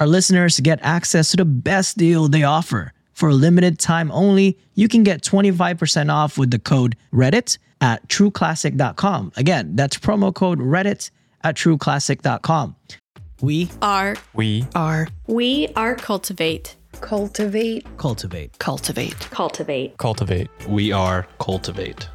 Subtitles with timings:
[0.00, 2.92] Our listeners get access to the best deal they offer.
[3.12, 8.08] For a limited time only, you can get 25% off with the code Reddit at
[8.08, 9.32] trueclassic.com.
[9.36, 11.10] Again, that's promo code Reddit
[11.44, 12.76] at trueclassic.com.
[13.42, 17.84] We are We are we are cultivate Cultivate.
[17.96, 18.58] cultivate.
[18.58, 19.18] Cultivate.
[19.30, 20.48] cultivate cultivate.
[20.66, 22.08] We are Cultivate.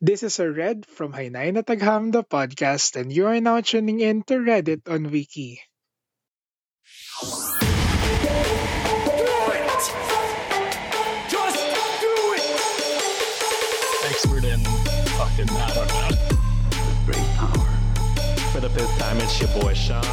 [0.00, 4.00] This is a Red from Haynayan at Agham, the podcast, and you are now tuning
[4.00, 5.60] in to Reddit on Wiki.
[14.04, 14.60] Expert in
[15.16, 16.08] fucking, I don't know.
[17.06, 17.68] great power.
[18.52, 20.04] For the fifth time, it's your boy Sean.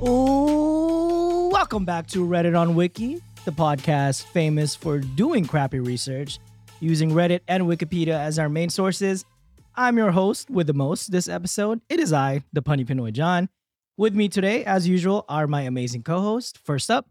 [0.00, 6.38] Ooh, welcome back to Reddit on Wiki, the podcast famous for doing crappy research,
[6.80, 9.24] using Reddit and Wikipedia as our main sources.
[9.74, 11.80] I'm your host with the most this episode.
[11.88, 13.48] It is I, the punny Pinoy John.
[13.96, 16.58] With me today, as usual, are my amazing co-hosts.
[16.64, 17.06] First up,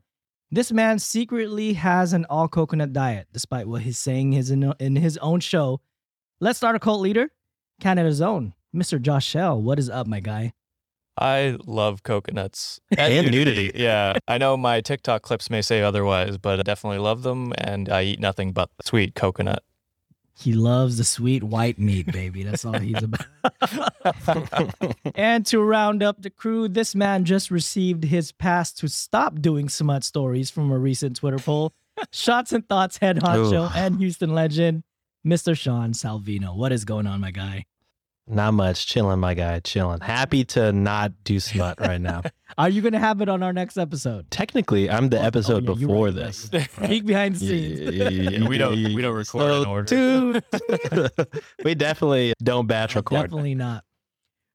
[0.51, 4.95] this man secretly has an all coconut diet, despite what he's saying his in, in
[4.95, 5.81] his own show.
[6.39, 7.29] Let's start a cult leader,
[7.81, 9.01] Canada's own, Mr.
[9.01, 9.61] Josh Shell.
[9.61, 10.53] What is up, my guy?
[11.17, 13.71] I love coconuts And nudity.
[13.75, 17.89] Yeah, I know my TikTok clips may say otherwise, but I definitely love them, and
[17.89, 19.63] I eat nothing but sweet coconut.
[20.33, 22.43] He loves the sweet white meat, baby.
[22.43, 23.27] That's all he's about.
[25.15, 29.69] and to round up the crew, this man just received his pass to stop doing
[29.69, 31.73] smut stories from a recent Twitter poll.
[32.11, 33.77] Shots and thoughts head honcho Ooh.
[33.77, 34.81] and Houston legend,
[35.23, 35.55] Mr.
[35.55, 36.55] Sean Salvino.
[36.55, 37.65] What is going on, my guy?
[38.27, 38.85] Not much.
[38.87, 39.59] Chilling, my guy.
[39.59, 39.99] Chilling.
[39.99, 42.21] Happy to not do smut right now.
[42.57, 44.29] Are you going to have it on our next episode?
[44.31, 46.49] Technically, I'm the Oh, oh episode yeah, before right, this.
[46.53, 46.69] right.
[46.87, 48.47] Peek behind the scenes.
[48.47, 49.85] We don't- we don't record in order.
[49.85, 50.41] Two.
[51.63, 53.21] we definitely don't batch record.
[53.23, 53.83] Definitely not.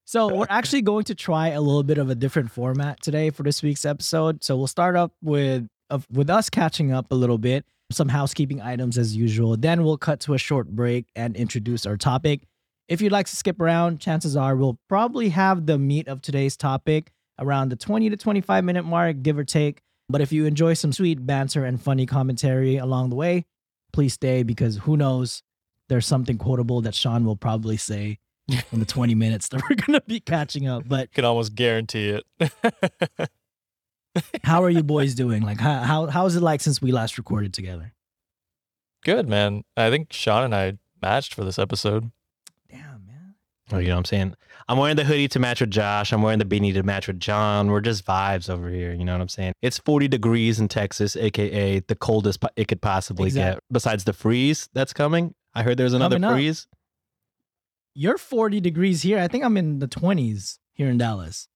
[0.05, 3.43] So we're actually going to try a little bit of a different format today for
[3.43, 4.45] this week's episode.
[4.45, 8.61] So we'll start up with of with us catching up a little bit, some housekeeping
[8.63, 9.57] items as usual.
[9.57, 12.43] Then we'll cut to a short break and introduce our topic.
[12.89, 16.57] If you'd like to skip around, chances are we'll probably have the meat of today's
[16.57, 19.83] topic around the 20 to 25 minute mark, give or take.
[20.09, 23.45] But if you enjoy some sweet banter and funny commentary along the way,
[23.93, 25.43] please stay because who knows,
[25.89, 29.99] there's something quotable that Sean will probably say in the 20 minutes that we're going
[29.99, 30.85] to be catching up.
[30.87, 32.51] But Can almost guarantee it.
[34.45, 35.43] how are you boys doing?
[35.43, 37.93] Like, how, how how's it like since we last recorded together?
[39.03, 39.65] Good man.
[39.77, 42.13] I think Sean and I matched for this episode.
[43.69, 43.79] Damn, man.
[43.79, 44.35] Oh, you know what I'm saying?
[44.69, 46.13] I'm wearing the hoodie to match with Josh.
[46.13, 47.69] I'm wearing the beanie to match with John.
[47.71, 48.93] We're just vibes over here.
[48.93, 49.53] You know what I'm saying?
[49.63, 53.63] It's 40 degrees in Texas, aka the coldest po- it could possibly Exact- get.
[53.71, 56.35] Besides the freeze that's coming, I heard there's another Coming up.
[56.35, 56.67] freeze.
[57.95, 59.19] You're 40 degrees here.
[59.19, 61.49] I think I'm in the 20s here in Dallas.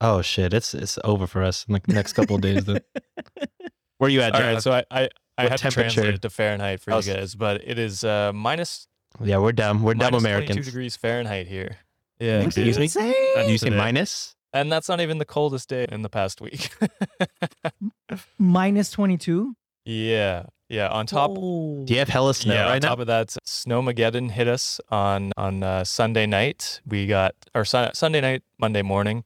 [0.00, 2.64] Oh shit, it's it's over for us in the next couple of days.
[2.64, 2.80] Then.
[3.98, 4.54] Where are you at, All John?
[4.54, 5.08] right, so I I,
[5.38, 8.04] I What had to translate it to Fahrenheit for Oh, you guys, but it is
[8.04, 8.86] uh, minus
[9.22, 9.82] yeah, we're dumb.
[9.82, 10.66] We're dumb minus 22 Americans.
[10.66, 11.76] degrees Fahrenheit here.
[12.18, 12.84] Yeah, Excuse me?
[12.84, 13.14] Insane.
[13.36, 13.76] Did you say Today.
[13.78, 14.34] minus?
[14.52, 16.70] and that's not even the coldest day in the past week.
[18.38, 19.54] Minus 22.
[19.84, 20.88] yeah, yeah.
[20.88, 21.84] On top, Oh.
[21.84, 22.88] Do you have hella snow yeah, on right now?
[22.90, 26.80] top of that, Snowmageddon hit us on on uh, Sunday night.
[26.86, 29.24] We got or sun, Sunday night, Monday morning.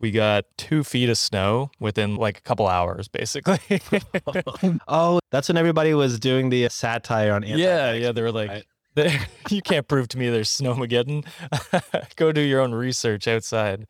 [0.00, 3.58] We got two feet of snow within like a couple hours, basically.
[4.88, 7.42] oh, that's when everybody was doing the satire on.
[7.42, 8.12] yeah, anti-vax yeah.
[8.12, 8.64] They were like, right?
[9.02, 9.18] "They-
[9.56, 11.24] "You can't prove to me there's Snowmageddon.
[12.16, 13.86] Go do your own research outside."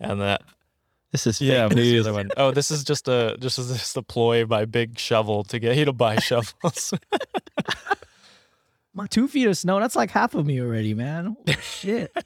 [0.00, 0.42] And that
[1.12, 2.06] This is Yeah, fake what's the news.
[2.06, 2.30] other one?
[2.36, 5.76] Oh, this is just a just a, just a ploy by Big Shovel to get
[5.76, 6.92] you to buy shovels.
[8.94, 11.36] My two feet of snow, that's like half of me already, man.
[11.46, 12.16] Holy shit.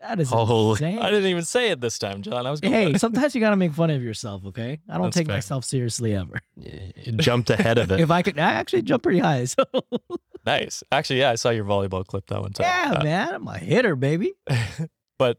[0.00, 0.98] That is Holy- insane.
[1.00, 2.46] I didn't even say it this time, John.
[2.46, 4.80] I was going Hey, sometimes you gotta make fun of yourself, okay?
[4.88, 5.36] I don't That's take fair.
[5.36, 6.40] myself seriously ever.
[6.56, 7.98] You jumped ahead of it.
[8.08, 9.44] If I could, I actually jump pretty high.
[9.46, 9.64] So
[10.46, 10.82] nice.
[10.92, 12.64] Actually, yeah, I saw your volleyball clip that one time.
[12.66, 14.34] yeah, Uh, man, I'm a hitter, baby.
[15.18, 15.38] but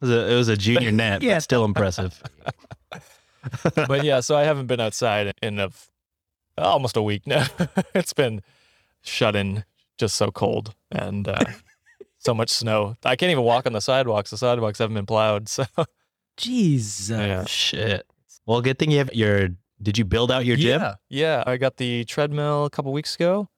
[0.00, 1.34] It was a, it was a junior net, Yeah.
[1.36, 2.22] but still impressive.
[3.86, 5.90] but yeah, so I haven't been outside in a f-
[6.58, 7.46] almost a week now.
[7.94, 8.42] it's been
[9.02, 9.64] shut in,
[9.98, 11.38] just so cold and uh,
[12.20, 12.94] so much snow.
[13.04, 14.30] I can't even walk on the sidewalks.
[14.30, 15.48] The sidewalks haven't been plowed.
[15.60, 15.64] So
[16.38, 17.10] Jeez.
[17.10, 17.44] uh, Yeah.
[17.46, 18.06] Shit.
[18.46, 19.48] Well, good thing you have your.
[19.82, 20.80] Did you build out your gym?
[20.80, 21.44] yeah, yeah.
[21.46, 23.48] I got the treadmill a couple weeks ago,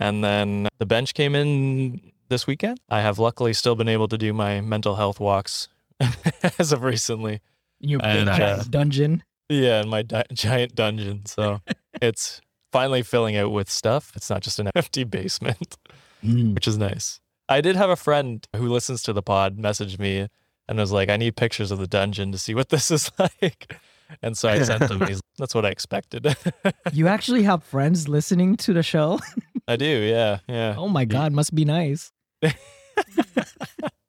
[0.00, 2.80] and then the bench came in this weekend.
[2.88, 5.68] I have luckily still been able to do my mental health walks
[6.58, 7.40] as of recently.
[7.80, 9.22] In your And, uh, dungeon.
[9.48, 11.26] Yeah, in my di- giant dungeon.
[11.26, 11.60] So
[12.00, 12.40] it's
[12.72, 14.12] finally filling out with stuff.
[14.16, 15.76] It's not just an empty basement,
[16.24, 16.54] Mm.
[16.54, 17.20] which is nice.
[17.52, 20.28] I did have a friend who listens to the pod message me
[20.68, 23.76] and was like, I need pictures of the dungeon to see what this is like.
[24.22, 25.00] And so I sent them.
[25.06, 26.26] He's, That's what I expected.
[26.92, 29.18] You actually have friends listening to the show?
[29.66, 30.74] I do, yeah, yeah.
[30.76, 32.12] Oh my god, must be nice.
[32.42, 32.52] I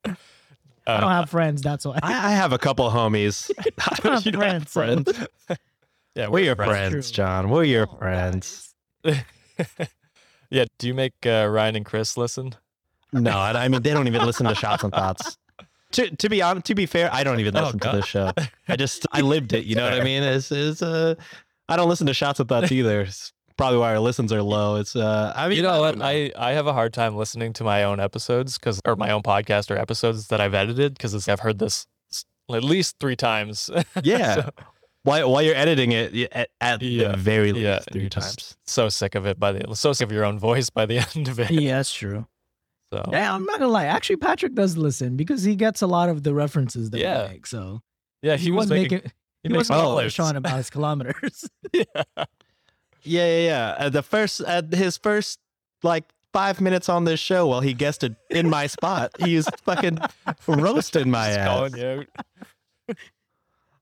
[0.06, 0.18] don't
[0.86, 1.98] Uh, have friends, that's why.
[2.04, 3.50] I, I have a couple homies.
[3.58, 5.16] I don't have You have friends.
[5.16, 5.28] so- friends.
[6.16, 6.72] yeah, We're your friends.
[6.72, 7.16] friends, True.
[7.24, 7.50] John.
[7.50, 8.76] We're your Oh, friends.
[10.50, 12.56] yeah, do you make uh, Ryan and Chris listen?
[13.14, 15.38] No, I, I mean they don't even listen to Shots and Thoughts.
[15.94, 18.32] To, to be honest, to be fair, I don't even Oh, listen to this show.
[18.68, 19.66] I just I lived it.
[19.66, 20.24] You know what I mean?
[20.24, 21.14] It's, it's uh,
[21.70, 23.02] I don't listen to Shots and Thoughts either.
[23.02, 24.78] It's probably why our listens are low.
[24.78, 25.92] It's uh, I mean, you know what?
[25.92, 29.12] don't I, I have a hard time listening to my own episodes because, or my
[29.12, 31.86] own podcast or episodes that I've edited because I've heard this
[32.52, 33.70] at least three times.
[34.04, 34.36] yeah.
[34.36, 34.50] so,
[35.04, 38.58] while while you're editing it at, at Yeah, the very least yeah, three you're times.
[38.66, 41.28] so sick of it by the so sick of your own voice by the end
[41.28, 41.52] of it.
[41.52, 42.26] yeah, that's true.
[42.94, 43.86] So Yeah, I'm not gonna lie.
[43.86, 47.24] Actually, Patrick does listen because he gets a lot of the references that Yeah.
[47.28, 47.48] we make.
[47.48, 47.82] So
[48.22, 48.96] yeah, he, was wasn't making.
[48.98, 49.12] making
[49.44, 50.14] he he wasn't all making those.
[50.14, 51.50] Sean about his kilometers.
[51.74, 51.84] yeah.
[52.16, 52.26] Yeah,
[53.28, 53.76] yeah, yeah.
[53.80, 55.40] Uh, the first, uh, his first
[55.84, 59.98] like five minutes on this show, while he guessed it in my spot, He's fucking
[60.48, 61.48] roasting my ass.
[61.48, 62.06] calling you
[62.90, 62.98] out.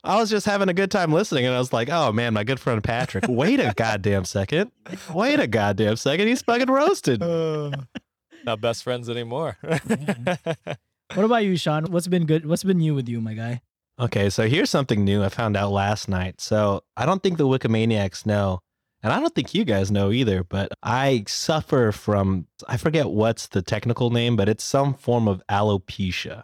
[0.03, 2.43] I was just having a good time listening, and I was like, "Oh man, my
[2.43, 3.25] good friend Patrick.
[3.29, 4.71] Wait a goddamn second.
[5.13, 6.27] Wait a goddamn second.
[6.27, 7.21] He's fucking roasted."
[8.45, 9.57] Not best friends anymore.
[9.61, 11.85] what about you, Sean?
[11.85, 12.45] What's been good?
[12.45, 13.61] What's been new with you, my guy?
[13.99, 16.41] Okay, so here's something new I found out last night.
[16.41, 18.61] So I don't think the Wikimaniacs know,
[19.03, 23.47] and I don't think you guys know either, but I suffer from, I forget what's
[23.47, 26.43] the technical name, but it's some form of alopecia.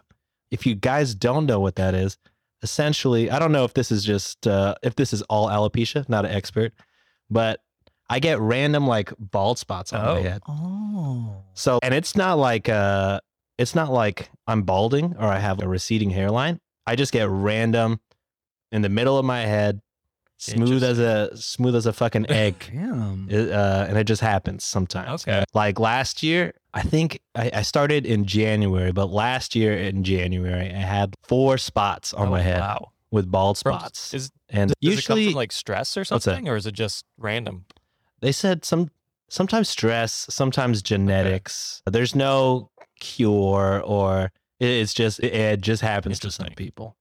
[0.50, 2.16] If you guys don't know what that is,
[2.62, 6.24] essentially, I don't know if this is just, uh, if this is all alopecia, not
[6.24, 6.72] an expert,
[7.28, 7.60] but
[8.10, 10.22] I get random like bald spots on my Oh.
[10.22, 10.42] head.
[10.48, 13.20] Oh, So, and it's not like uh
[13.58, 16.60] it's not like I'm balding or I have a receding hairline.
[16.86, 18.00] I just get random
[18.72, 19.80] in the middle of my head,
[20.38, 22.54] smooth as a smooth as a fucking egg.
[22.72, 23.26] damn.
[23.28, 25.22] It, uh, and it just happens sometimes.
[25.26, 25.44] Okay.
[25.54, 30.70] Like last year, I think I, I started in January, but last year in January,
[30.70, 32.92] I had four spots on Oh, my head Wow.
[33.10, 34.14] with bald From- spots.
[34.14, 37.04] Is and does it come usually, from like stress or something, or is it just
[37.18, 37.66] random?
[38.20, 38.90] They said some
[39.28, 42.70] sometimes stress sometimes genetics there's no
[43.00, 46.96] cure or it- it's just it- it just happens to some people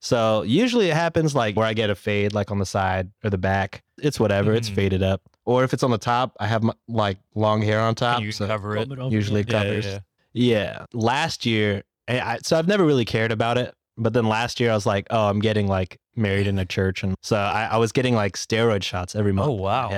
[0.00, 3.30] so usually it happens like where i get a fade like on the side or
[3.30, 4.74] the back it's whatever it's Mhm.
[4.74, 7.94] faded up or if it's on the top i have my, like long hair on
[7.94, 8.88] top you so cover it.
[8.88, 9.46] Comb over, usually yeah.
[9.48, 9.98] Yeah, yeah, covers yeah.
[10.32, 14.60] yeah last year and I, so i've never really cared about it but then last
[14.60, 17.68] year i was like oh i'm getting like married in a church and so i,
[17.72, 19.90] I was getting like steroid shots every month Oh in my wow.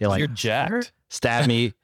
[0.00, 0.92] They like You're jacked.
[1.08, 1.74] stab me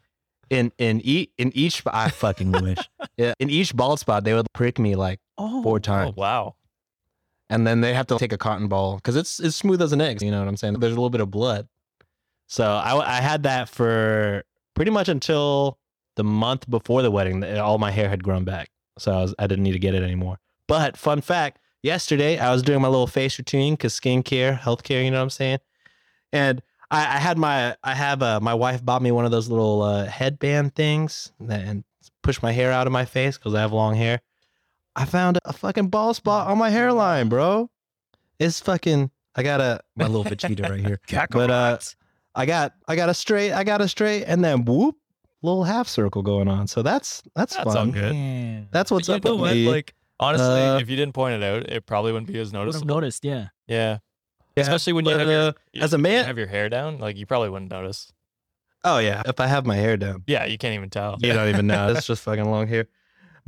[0.51, 2.79] in in each in each I fucking wish.
[3.17, 6.21] Yeah, in each bald spot they would prick me like Oh, four Oh times, oh,
[6.21, 6.55] wow.
[7.49, 10.01] and then they have to take a cotton ball because it's it's smooth as an
[10.01, 10.21] egg.
[10.23, 10.75] You know what I'm saying?
[10.81, 11.69] There's a little bit of blood.
[12.47, 14.43] So I I had that for
[14.75, 15.79] pretty much until
[16.17, 17.43] the month before the wedding.
[17.59, 20.03] All my hair had grown back, so I was I didn't need to get it
[20.03, 20.39] anymore.
[20.69, 25.05] But fun fact: yesterday I was doing my little face routine because skincare, healthcare.
[25.05, 25.59] You know what I'm saying?
[26.33, 29.49] And I, I had my I have uh, my wife bought me one of those
[29.49, 31.85] little uh, headband things that, and
[32.23, 34.21] push my hair out of my face because I have long hair.
[34.95, 37.71] I found a fucking ball spot on my hairline, bro.
[38.39, 39.11] It's fucking.
[39.35, 41.01] I got a my little Vegeta right here,
[41.31, 41.79] but uh,
[42.35, 44.97] I got I got a straight I got a straight and then whoop
[45.43, 46.67] little half circle going on.
[46.67, 47.89] So that's that's, That's fun.
[47.89, 48.13] all good.
[48.15, 48.69] Man.
[48.71, 49.53] That's what's You up with what?
[49.55, 49.69] me.
[49.69, 52.55] Like Honestly, Uh, if you didn't point it out, it probably wouldn't be as Would
[52.57, 52.87] have noticeable.
[52.95, 53.49] noticed, yeah.
[53.67, 53.99] Yeah.
[54.57, 55.53] Yeah, Especially when you but, have your, uh,
[55.85, 58.13] as a man- have your hair down, like you probably wouldn't notice.
[58.85, 61.17] Oh yeah, if I have my hair down, Yeah, you can't even tell.
[61.21, 61.89] you don't even know.
[61.97, 62.87] It's just fucking long hair.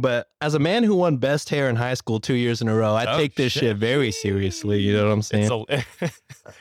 [0.01, 2.75] But as a man who won best hair in high school two years in a
[2.75, 3.63] row, I Oh, take this shit.
[3.63, 4.81] shit very seriously.
[4.81, 5.65] You know what I'm saying?
[5.69, 6.11] It's a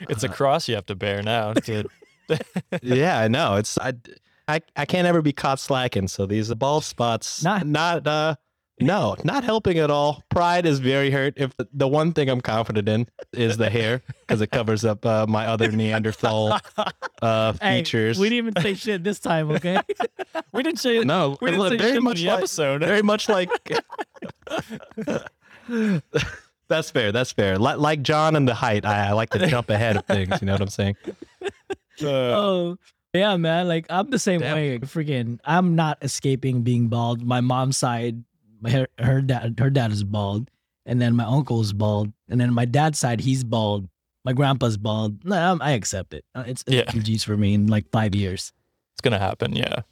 [0.08, 1.52] it's a cross you have to bear now.
[1.64, 1.84] To,
[2.82, 3.56] yeah, I know.
[3.56, 3.94] It's I,
[4.48, 6.08] I I can't ever be caught slacking.
[6.08, 8.34] So these bald spots, Not- not uh,
[8.80, 10.22] no, not helping at all.
[10.28, 11.34] Pride is very hurt.
[11.36, 15.04] If the, the one thing I'm confident in is the hair because it covers up
[15.04, 16.58] uh, my other Neanderthal
[17.22, 18.18] uh, features.
[18.18, 19.80] we didn't even say shit this time, okay?
[20.52, 22.80] we didn't say no, we didn't look, say very shit in much the like, episode.
[22.80, 23.50] very much like.
[26.68, 27.12] that's fair.
[27.12, 27.58] That's fair.
[27.58, 30.40] Like, like John and the height, I, I like to jump ahead of things.
[30.40, 30.96] You know what I'm saying?
[32.00, 32.78] Uh, oh,
[33.12, 33.66] yeah, man.
[33.66, 34.54] Like I'm the same Damn.
[34.54, 34.78] way.
[34.78, 37.24] Freaking, I'm not escaping being bald.
[37.24, 38.22] My mom's side,
[38.66, 40.50] her, her dad, her dad is bald,
[40.86, 43.88] and then my uncle is bald, and then my dad's side, he's bald.
[44.24, 45.24] My grandpa's bald.
[45.24, 46.24] No, I'm- I accept it.
[46.34, 46.84] Uh, It's, it's Yeah.
[46.84, 48.52] GG's for me in like five years.
[48.92, 49.54] it's gonna happen.
[49.54, 49.82] Yeah.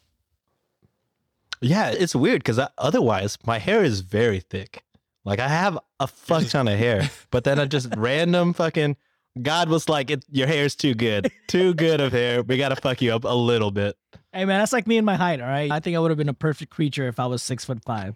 [1.62, 4.84] Yeah, it's weird because otherwise my hair is very thick.
[5.24, 8.96] Like I have a fuck ton of hair, but then I just random fucking.
[9.40, 12.42] God was like, it, "Your hair's too good, too good of hair.
[12.42, 13.96] We gotta fuck you up a little bit."
[14.32, 15.40] Hey, man, that's like me and my height.
[15.40, 17.64] All right, I think I would have been a perfect creature if I was six
[17.64, 18.14] foot five.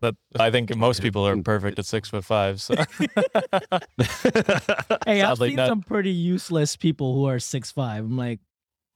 [0.00, 2.60] That I think most people are perfect at six foot five.
[2.60, 2.74] So
[5.06, 5.68] Hey, I've Sadly seen not.
[5.68, 8.04] some pretty useless people who are six five.
[8.04, 8.40] I'm like,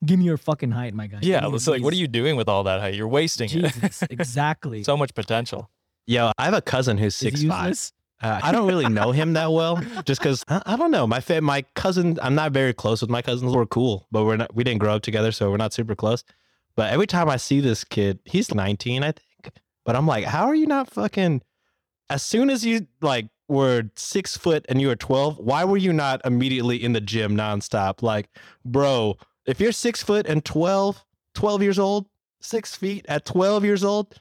[0.05, 1.19] give me your fucking height, my guy.
[1.23, 2.95] Yeah, me it's like, what are you doing with all that height?
[2.95, 4.11] You're wasting Jesus, it.
[4.13, 4.83] exactly.
[4.85, 5.71] so much potential.
[6.07, 7.69] Yo, I have a cousin who's Is he six five.
[7.69, 7.93] useless?
[8.21, 11.09] Uh, I don't really know him that well, just because I, I don't know.
[11.09, 13.53] My fa- my cousin, I'm not very close with my cousins.
[13.53, 14.55] We're cool, but we're not.
[14.55, 16.23] We didn't grow up together, so we're not super close.
[16.77, 19.19] But every time I see this kid, he's 19, I think.
[19.85, 21.43] But I'm like, how are you not fucking?
[22.09, 25.93] As soon as you like were six foot and you were 12, why were you
[25.93, 28.03] not immediately in the gym nonstop?
[28.03, 28.29] Like,
[28.65, 32.07] bro, if you're six foot and 12, 12 years old,
[32.41, 34.21] six feet at 12 years old,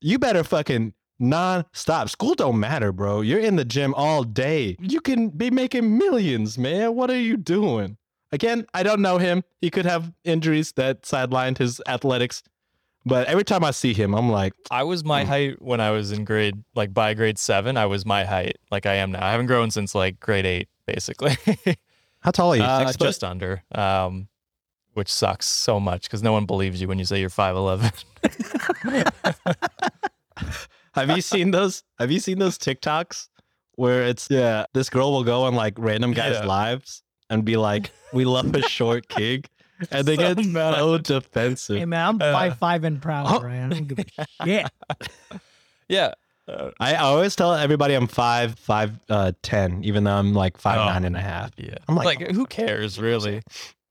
[0.00, 2.08] you better fucking non-stop.
[2.08, 3.20] School don't matter, bro.
[3.20, 4.76] You're in the gym all day.
[4.80, 6.94] You can be making millions, man.
[6.94, 7.96] What are you doing?
[8.30, 9.42] Again, I don't know him.
[9.60, 12.42] He could have injuries that sidelined his athletics.
[13.08, 16.12] But every time I see him, I'm like, I was my height when I was
[16.12, 19.26] in grade, like by grade seven, I was my height, like I am now.
[19.26, 21.36] I haven't grown since like grade eight, basically.
[22.20, 22.62] how tall are you?
[22.62, 24.28] Uh, just under, um,
[24.92, 27.90] which sucks so much because no one believes you when you say you're five eleven.
[30.94, 31.84] Have you seen those?
[31.98, 33.28] Have you seen those TikToks
[33.76, 36.46] where it's yeah, this girl will go on like random guys' Yeah.
[36.46, 39.44] lives and be like, "We love a short king,"
[39.90, 40.74] and they So get mad.
[40.76, 41.78] so defensive.
[41.78, 43.42] Hey man, I'm Uh, five five and proud, oh.
[43.44, 43.72] Ryan.
[43.72, 44.70] I don't give a shit.
[45.88, 46.12] yeah,
[46.48, 50.58] uh, I I always tell everybody I'm five five uh ten, even though I'm like
[50.58, 50.86] five Oh.
[50.86, 51.50] nine and a half.
[51.56, 51.74] yeah.
[51.88, 53.42] I'm like, like, who cares really?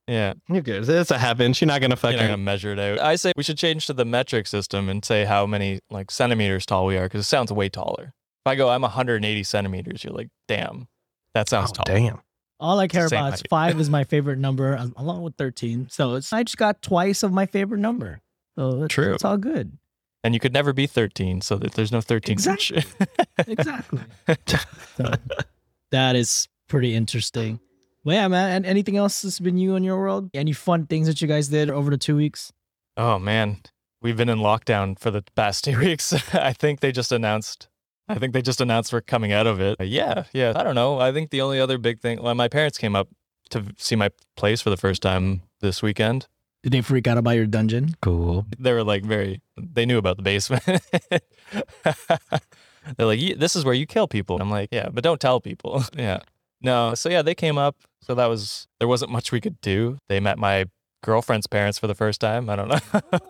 [0.09, 0.87] Yeah, Who cares?
[0.87, 1.59] It's a half inch.
[1.61, 2.17] You're not gonna you're fucking.
[2.17, 2.99] not gonna measure it out.
[2.99, 6.65] I say we should change to the metric system and say how many like centimeters
[6.65, 8.13] tall we are because it sounds way taller.
[8.45, 10.05] If I go, I'm 180 centimeters.
[10.05, 10.87] You're like, damn,
[11.33, 11.83] that sounds Oh, tall.
[11.85, 12.21] damn.
[12.59, 13.49] All I care about is height.
[13.49, 15.87] five is my favorite number, along with thirteen.
[15.89, 18.21] So it's I just got twice of my favorite number.
[18.57, 19.13] So it's, True.
[19.13, 19.77] it's all good.
[20.23, 22.33] And you could never be 13, so that there's no 13.
[22.33, 22.83] Exactly.
[23.47, 23.99] Exactly.
[24.97, 25.11] so,
[25.91, 27.59] that is pretty interesting.
[28.03, 28.49] Well, yeah, man.
[28.51, 30.31] And anything else that's been you in your world?
[30.33, 32.51] Any fun things that you guys did over the two weeks?
[32.97, 33.57] Oh man,
[34.01, 36.11] we've been in lockdown for the past two weeks.
[36.33, 37.67] I think they just announced.
[38.09, 39.79] I think they just announced we're coming out of it.
[39.79, 40.53] Uh, yeah, yeah.
[40.55, 40.99] I don't know.
[40.99, 42.21] I think the only other big thing.
[42.21, 43.09] Well, my parents came up
[43.49, 46.27] to see my place for the first time this weekend.
[46.63, 47.95] Did they freak out about your dungeon?
[48.01, 48.45] Cool.
[48.59, 49.41] They were like very.
[49.57, 50.63] They knew about the basement.
[52.97, 55.83] They're like, "This is where you kill people." I'm like, "Yeah, but don't tell people."
[55.97, 56.19] yeah.
[56.61, 56.95] No.
[56.95, 57.75] So yeah, they came up.
[58.01, 58.67] So that was.
[58.79, 59.97] There wasn't much we could do.
[60.09, 60.65] They met my
[61.03, 62.49] girlfriend's parents for the first time.
[62.49, 62.79] I don't know.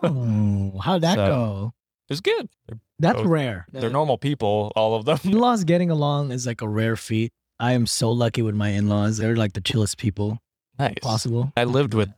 [0.74, 1.72] Oh, how'd that So- go?
[2.08, 2.48] It was good.
[2.66, 3.66] They're That's both- rare.
[3.72, 5.18] They're normal people, all of them.
[5.24, 7.32] In-laws getting along is like a rare feat.
[7.60, 9.18] I am so lucky with my in-laws.
[9.18, 10.38] They're like the chillest people
[10.78, 10.94] Nice.
[11.02, 11.52] possible.
[11.56, 12.10] I lived with.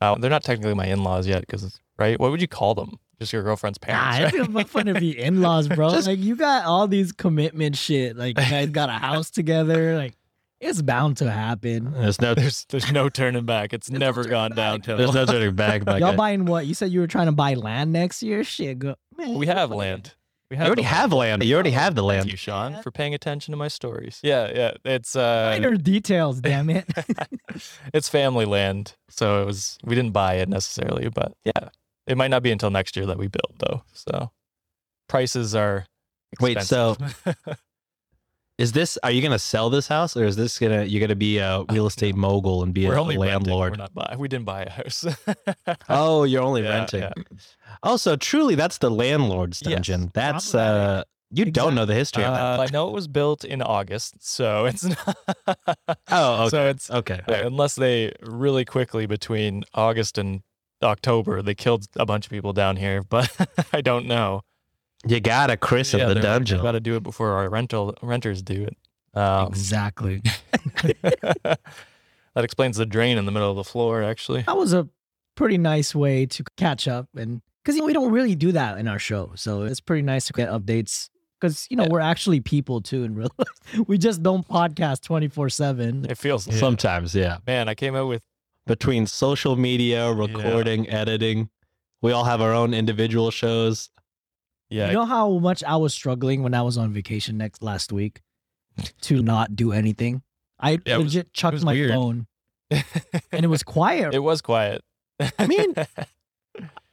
[0.00, 2.18] Uh, they're not technically my in-laws yet, because right.
[2.18, 2.98] What would you call them?
[3.20, 4.18] Just your girlfriend's parents.
[4.18, 4.68] I feel right?
[4.68, 5.90] fun to be in-laws, bro.
[5.90, 8.16] Just- like you got all these commitment shit.
[8.16, 9.96] Like you guys got a house together.
[9.96, 10.14] Like
[10.60, 11.92] it's bound to happen.
[11.92, 13.72] There's no there's there's no turning back.
[13.72, 14.82] It's There's never gone turning back.
[14.82, 14.96] downhill.
[14.98, 15.84] there's no turning back.
[15.86, 16.16] Y'all guy.
[16.16, 16.66] buying what?
[16.66, 18.44] You said you were trying to buy land next year.
[18.44, 18.94] Shit, go.
[19.16, 20.14] Man, we have land.
[20.54, 21.42] We You already the have land.
[21.42, 22.22] You already have the land.
[22.22, 24.20] Thank you, Sean, for paying attention to my stories.
[24.22, 24.72] Yeah, yeah.
[24.84, 26.86] It's uh, Minor details, damn it.
[27.94, 29.78] it's family land, so it was.
[29.84, 31.70] We didn't buy it necessarily, but yeah,
[32.06, 33.82] it might not be until next year that we build though.
[33.92, 34.30] So
[35.08, 35.86] prices are
[36.32, 36.56] expensive.
[36.56, 37.58] Wait, so expensive.
[38.58, 38.96] is this?
[39.02, 41.86] Are you gonna sell this house, or is this gonna you're gonna be a real
[41.86, 43.72] estate mogul and be we're a only renting, landlord?
[43.72, 44.14] We're not buy.
[44.18, 45.04] We didn't buy a house.
[45.88, 47.00] Oh, you're only Yeah, renting.
[47.02, 47.12] yeah.
[47.82, 50.10] Oh, so truly, that's the landlord's Yes, dungeon.
[50.14, 50.68] that's probably.
[50.70, 52.60] uh, you don't know the history of that.
[52.60, 55.16] Uh, I know it was built in August, so it's not.
[56.10, 56.48] Oh, okay.
[56.50, 57.20] So it's Okay.
[57.28, 60.42] yeah, unless they really quickly between August and
[60.82, 63.34] October they killed a bunch of people down here, but
[63.72, 64.42] I don't know.
[65.06, 66.60] You gotta christen the dungeon.
[66.62, 68.76] Got to do it before our rental renters do it.
[69.18, 70.22] Um, exactly.
[71.42, 71.58] that
[72.36, 74.02] explains the drain in the middle of the floor.
[74.02, 74.88] Actually, That was a
[75.34, 78.98] pretty nice way to catch up, and because we don't really do that in our
[78.98, 81.08] show, so it's pretty nice to get updates.
[81.40, 81.88] Because you know Yeah.
[81.90, 83.48] we're actually people too in real life.
[83.88, 86.06] We just don't podcast twenty four seven.
[86.08, 86.54] it feels Yeah.
[86.56, 87.38] Sometimes, yeah.
[87.46, 87.68] man.
[87.68, 88.22] I came out with
[88.66, 91.50] Between social media, recording, editing,
[92.00, 93.90] we all have our own individual shows.
[94.74, 94.88] Yeah.
[94.88, 98.20] You know how much I was struggling when I was on vacation next last week
[99.02, 100.22] to not do anything.
[100.58, 101.90] I Yeah, it was- legit chucked my weird.
[101.90, 102.26] phone,
[102.70, 104.14] and it was quiet.
[104.14, 104.82] it was quiet.
[105.38, 105.74] I mean,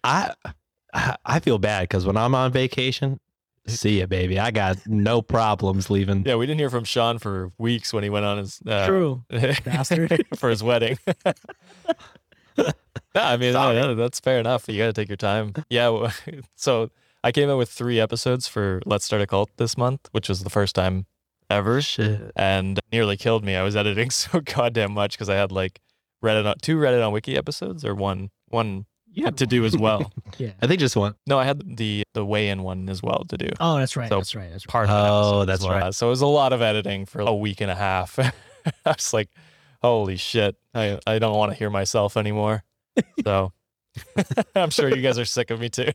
[0.04, 0.34] I
[0.94, 3.20] I I feel bad because when I'm on vacation,
[3.68, 4.38] see ya, baby.
[4.40, 6.24] I got no problems leaving.
[6.26, 9.24] yeah, we didn't hear from Sean for weeks when he went on his uh, True.
[9.30, 10.26] Bastard.
[10.38, 10.98] for his wedding.
[12.58, 12.66] no,
[13.16, 13.76] I mean Sorry.
[13.78, 14.66] yeah, that's fair enough.
[14.68, 15.54] You got to take your time.
[15.70, 16.12] Yeah.
[16.56, 16.90] So
[17.24, 20.44] I came out with three episodes for Let's Start a Cult this month, which was
[20.44, 21.06] the first time
[21.50, 22.32] ever, Shit.
[22.36, 23.56] and nearly killed me.
[23.56, 25.80] I was editing so goddamn much because I had like
[26.24, 29.30] Reddit on two Reddit on Wiki episodes or one one Yeah.
[29.32, 30.12] to do as well.
[30.38, 30.52] Yeah.
[30.62, 31.14] I think just one.
[31.28, 33.50] no, I had the the weigh in one as well to do.
[33.60, 34.10] Oh, that's right.
[34.10, 34.50] So, that's right.
[34.52, 34.72] That's right.
[34.72, 35.74] Part of that Oh, that's well.
[35.78, 35.94] right.
[35.94, 38.18] So it was a lot of editing for a week and a half.
[38.20, 38.32] I
[38.86, 39.30] was like,
[39.82, 42.64] holy shit, I, I don't want to hear myself anymore.
[43.24, 43.52] So
[44.56, 45.92] I'm sure you guys are sick of me too.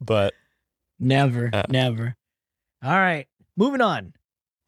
[0.00, 0.34] But
[0.98, 1.64] Never, Yeah.
[1.68, 2.14] never.
[2.82, 4.14] All right, moving on.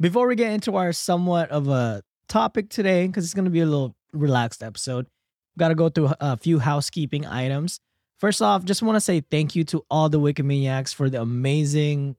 [0.01, 3.61] Before we get into our somewhat of a topic today, because it's going to be
[3.61, 5.07] a little relaxed episode,
[5.59, 7.81] got to go through a few housekeeping items.
[8.19, 12.17] First off, just want to say thank you to all the Wikimaniacs for the amazing.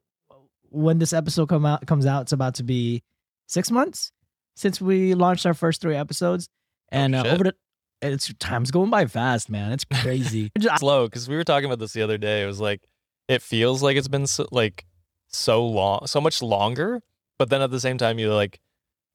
[0.69, 3.03] When this episode come out comes out, it's about to be
[3.47, 4.11] six months
[4.55, 6.49] since we launched our first three episodes,
[6.89, 7.55] and uh, over the
[8.01, 9.71] it's time's going by fast, man.
[9.71, 10.51] It's crazy.
[10.77, 12.43] Slow because we were talking about this the other day.
[12.43, 12.81] It was like,
[13.27, 14.85] it feels like it's been so, like
[15.27, 17.01] so long, so much longer.
[17.37, 18.59] But then at the same time, you like,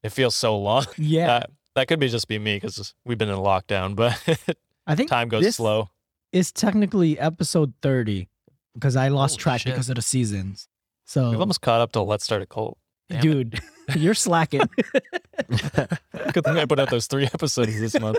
[0.03, 0.85] it feels so long.
[0.97, 4.17] yeah, That, that could be just be me because we've been in lockdown, but
[4.87, 5.89] I think time goes slow.
[6.31, 8.27] It's technically episode 30
[8.73, 9.73] because I lost Holy track shit.
[9.73, 10.67] because of the seasons.
[11.05, 12.77] So, We've almost caught up to Let's Start a Cult.
[13.09, 13.59] damn dude,
[13.95, 14.61] you're slacking.
[15.49, 18.17] Good thing I put out those three episodes this month.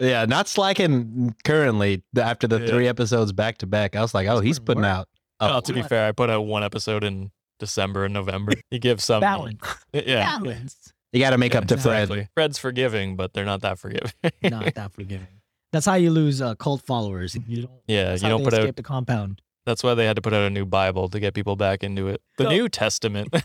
[0.00, 2.66] Yeah, not slacking currently after the Yeah.
[2.68, 3.96] three episodes back to back.
[3.96, 4.90] I was like, oh, That's he's putting work.
[4.90, 5.08] out.
[5.40, 8.52] Oh, Oh, to be fair, I put out one episode in December and November.
[8.70, 9.60] You give some Balance.
[9.92, 10.92] Yeah, Balance.
[11.12, 12.28] you got to make Yeah, up to Fred.
[12.34, 14.12] Fred's forgiving, but they're not that forgiving.
[14.42, 15.26] Not that forgiving.
[15.72, 17.36] That's how you lose uh, cult followers.
[17.46, 17.72] You don't.
[17.86, 18.76] yeah, you don't they put out.
[18.76, 19.42] the compound.
[19.66, 22.08] That's why they had to put out a new Bible to get people back into
[22.08, 22.22] it.
[22.38, 23.34] The So- New Testament.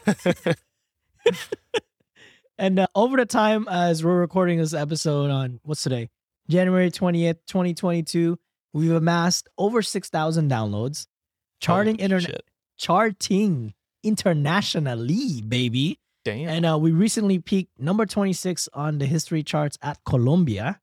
[2.59, 6.09] And uh, over the time, as we're recording this episode on what's today,
[6.49, 8.37] January twentieth, twenty twenty two,
[8.73, 11.07] we've amassed over six thousand downloads,
[11.59, 12.41] charting internet,
[12.77, 15.99] charting internationally, baby.
[16.25, 16.49] Damn.
[16.49, 20.79] And uh, we recently peaked number 26 on the history charts at Colombia.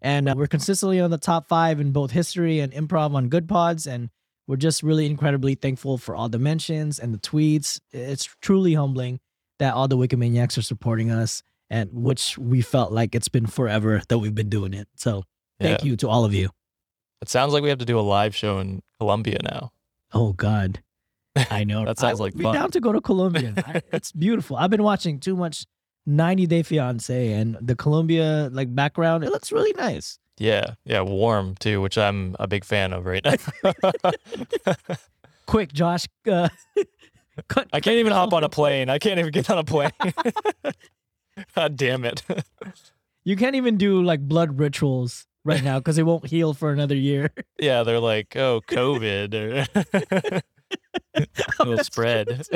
[0.00, 3.48] And uh, we're consistently on the top five in both history and improv on Good
[3.48, 3.86] Pods.
[3.86, 4.10] And
[4.48, 7.80] we're just really incredibly thankful for all the mentions and the tweets.
[7.92, 9.20] It's truly humbling
[9.60, 14.02] that all the Wikimaniacs are supporting us, and which we felt like it's been forever
[14.08, 14.86] that we've been doing it.
[14.94, 15.24] So
[15.58, 15.86] thank Yeah.
[15.88, 16.50] you to all of you.
[17.22, 19.72] It sounds like we have to do a live show in Colombia now.
[20.12, 20.82] Oh, God.
[21.50, 21.84] I know.
[21.86, 22.54] That sounds I like be fun.
[22.54, 23.54] down to go to Colombia.
[23.66, 24.56] I- it's beautiful.
[24.56, 25.64] I've been watching too much
[26.04, 29.24] 90 Day Fiance and the Colombia like background.
[29.24, 30.18] It looks really nice.
[30.38, 33.72] Yeah, yeah, warm too, which I'm a big fan of right now.
[35.46, 36.06] Quick, Josh.
[36.30, 36.48] Uh,
[37.48, 37.68] cut.
[37.72, 38.88] I can't even hop on a plane.
[38.90, 39.90] I can't even get on a plane.
[41.54, 42.22] God damn it.
[43.24, 46.96] You can't even do like blood rituals right now because it won't heal for another
[46.96, 47.30] year.
[47.60, 50.42] yeah, they're like, oh, COVID.
[51.60, 52.46] It'll spread.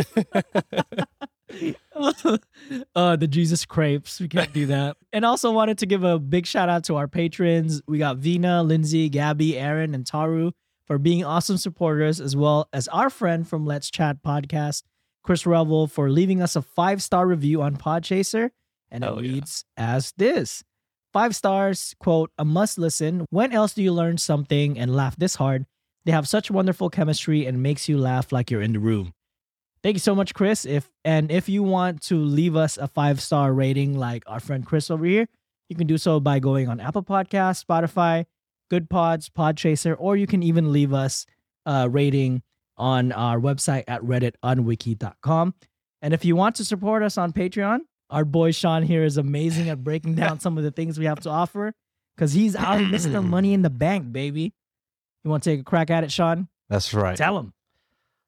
[2.96, 4.20] uh, the Jesus crepes.
[4.20, 4.96] We can't do that.
[5.12, 7.80] And also wanted to give a big shout out to our patrons.
[7.86, 10.50] We got Vina, Lindsay, Gabby, Aaron, and Taru
[10.86, 14.82] for being awesome supporters, as well as our friend from Let's Chat podcast,
[15.22, 18.50] Chris Revel, for leaving us a five star review on Podchaser.
[18.90, 19.32] And it Hell yeah.
[19.32, 20.62] reads as this
[21.12, 23.24] Five stars, quote, a must listen.
[23.30, 25.64] When else do you learn something and laugh this hard
[26.04, 29.12] They have such wonderful chemistry and makes you laugh like you're in the room.
[29.82, 30.64] Thank you so much, Chris.
[30.64, 34.66] If and if you want to leave us a five star rating like our friend
[34.66, 35.26] Chris over here,
[35.68, 38.26] you can do so by going on Apple Podcasts, Spotify,
[38.68, 41.24] Good Pods, Podchaser, or you can even leave us
[41.64, 42.42] a rating
[42.76, 45.54] on our website at redditonwiki.com.
[46.02, 49.68] And if you want to support us on Patreon, our boy Sean here is amazing
[49.68, 51.72] at breaking down some of the things we have to offer
[52.16, 53.24] because he's out Mr.
[53.24, 54.52] Money in the Bank, baby.
[55.24, 56.48] You want to take a crack at it, Sean?
[56.68, 57.16] That's right.
[57.16, 57.52] Tell him.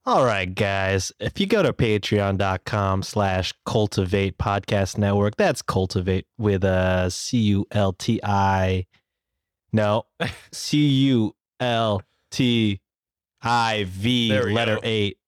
[0.04, 1.12] All right, guys.
[1.20, 7.66] If you go to patreon.com slash cultivate podcast network, that's cultivate with a C U
[7.70, 8.86] L T I.
[9.72, 10.04] No,
[10.52, 12.80] C U L T
[13.42, 14.80] I V, letter go.
[14.82, 15.18] eight,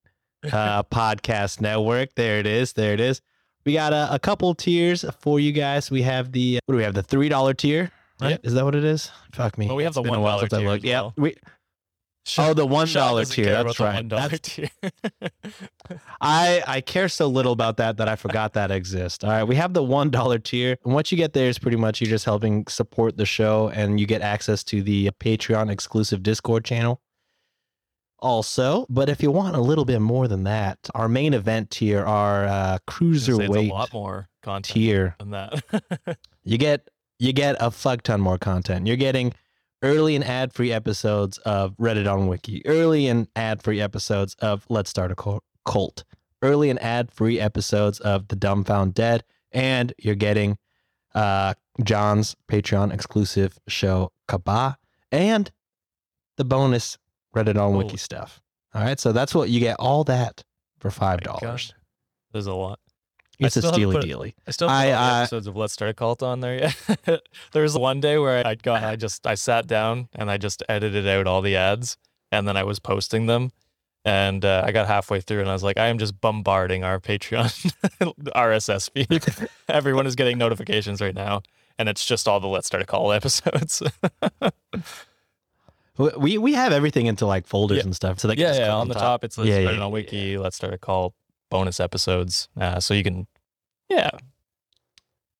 [0.51, 2.15] uh, podcast network.
[2.15, 2.73] There it is.
[2.73, 3.21] There it is.
[3.65, 5.91] We got a, a couple tiers for you guys.
[5.91, 6.93] We have the, what do we have?
[6.93, 8.31] The $3 tier, right?
[8.31, 8.37] Yeah.
[8.43, 9.11] Is that what it is?
[9.33, 9.67] Fuck me.
[9.67, 10.83] Well, we have the while $1 tier looked.
[10.83, 11.01] Yeah.
[11.01, 11.13] well.
[11.17, 11.35] We,
[12.37, 13.45] Oh, the one dollar tier.
[13.63, 14.07] That's right.
[14.07, 14.69] $1 That's- tier.
[16.21, 19.23] I I care so little about that that I forgot that exists.
[19.23, 21.77] All right, we have the one dollar tier, and what you get there is pretty
[21.77, 26.21] much you're just helping support the show, and you get access to the Patreon exclusive
[26.21, 27.01] Discord channel.
[28.21, 32.05] Also, but if you want a little bit more than that, our main event tier,
[32.05, 36.17] our uh, I'd a lot more content tier, than that.
[36.43, 38.85] you get you get a fuck ton more content.
[38.85, 39.33] You're getting
[39.81, 44.65] early and ad free episodes of Reddit on Wiki, early and ad free episodes of
[44.69, 45.15] Let's Start a
[45.65, 46.03] Cult,
[46.41, 50.57] early and ad free episodes of The Dumbfound Dead, and you're getting
[51.15, 54.77] uh, John's Patreon exclusive show Kaba
[55.11, 55.51] and
[56.37, 56.97] the bonus
[57.35, 58.41] Reddit on Wiki stuff.
[58.73, 59.77] All right, so that's what you get.
[59.79, 60.43] All that
[60.79, 61.73] for five My dollars.
[61.73, 61.75] God.
[62.31, 62.79] There's a lot.
[63.39, 64.35] It's a steely dealy.
[64.47, 67.21] I still have I, uh, episodes of Let's Start a Cult on there yet.
[67.53, 70.61] there was one day where I got, I just, I sat down and I just
[70.69, 71.97] edited out all the ads,
[72.31, 73.51] and then I was posting them,
[74.05, 76.99] and uh, I got halfway through and I was like, I am just bombarding our
[76.99, 77.73] Patreon
[78.35, 79.49] RSS feed.
[79.67, 81.41] Everyone is getting notifications right now,
[81.79, 83.81] and it's just all the Let's Start a Cult episodes.
[85.97, 87.83] We- We have everything into like folders Yeah.
[87.83, 88.19] and stuff.
[88.19, 88.73] So like yeah, yeah.
[88.75, 90.37] On the top, it's Let's Yeah, yeah, on yeah, Wiki.
[90.37, 91.13] Let's Start a Cult
[91.49, 93.27] bonus episodes, uh, so you can,
[93.89, 94.09] yeah,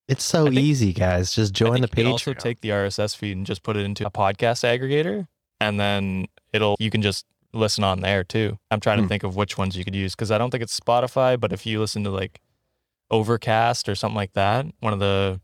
[0.09, 1.33] It's so think- easy, guys.
[1.33, 2.11] Just join the Patreon.
[2.11, 5.27] also take the RSS feed and just put it into a podcast aggregator,
[5.61, 8.57] and then it'll you can just listen on there too.
[8.69, 9.03] I'm trying Hmm.
[9.05, 11.53] to think of which ones you could use because I don't think it's Spotify, but
[11.53, 12.41] if you listen to like
[13.09, 15.39] Overcast or something like that, one of the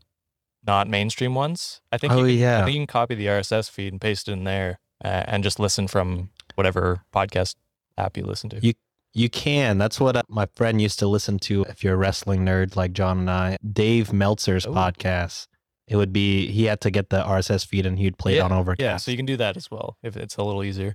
[0.66, 2.12] not mainstream ones, I think.
[2.12, 2.60] Oh, you can, yeah.
[2.60, 5.42] I think you can copy the RSS feed and paste it in there, uh, and
[5.44, 7.54] just listen from whatever podcast
[7.96, 8.60] app you listen to.
[8.62, 8.74] You-
[9.14, 9.78] You can.
[9.78, 11.62] That's what uh, my friend used to listen to.
[11.68, 14.72] If you're a wrestling nerd like John and I, Dave Meltzer's Oh.
[14.72, 15.48] podcast.
[15.88, 18.52] It would be he had to get the RSS feed and he'd play it on
[18.52, 18.80] Overcast.
[18.84, 20.94] yeah, so you can do that as well if it's a little easier.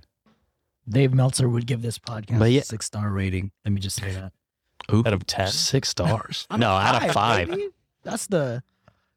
[0.88, 3.50] Dave Meltzer would give this podcast yeah- a six star rating.
[3.64, 4.32] Let me just say that.
[4.92, 6.46] Ooh, Out of ten, six stars.
[6.56, 7.48] No, of out of five.
[7.50, 7.68] baby.
[8.04, 8.62] That's the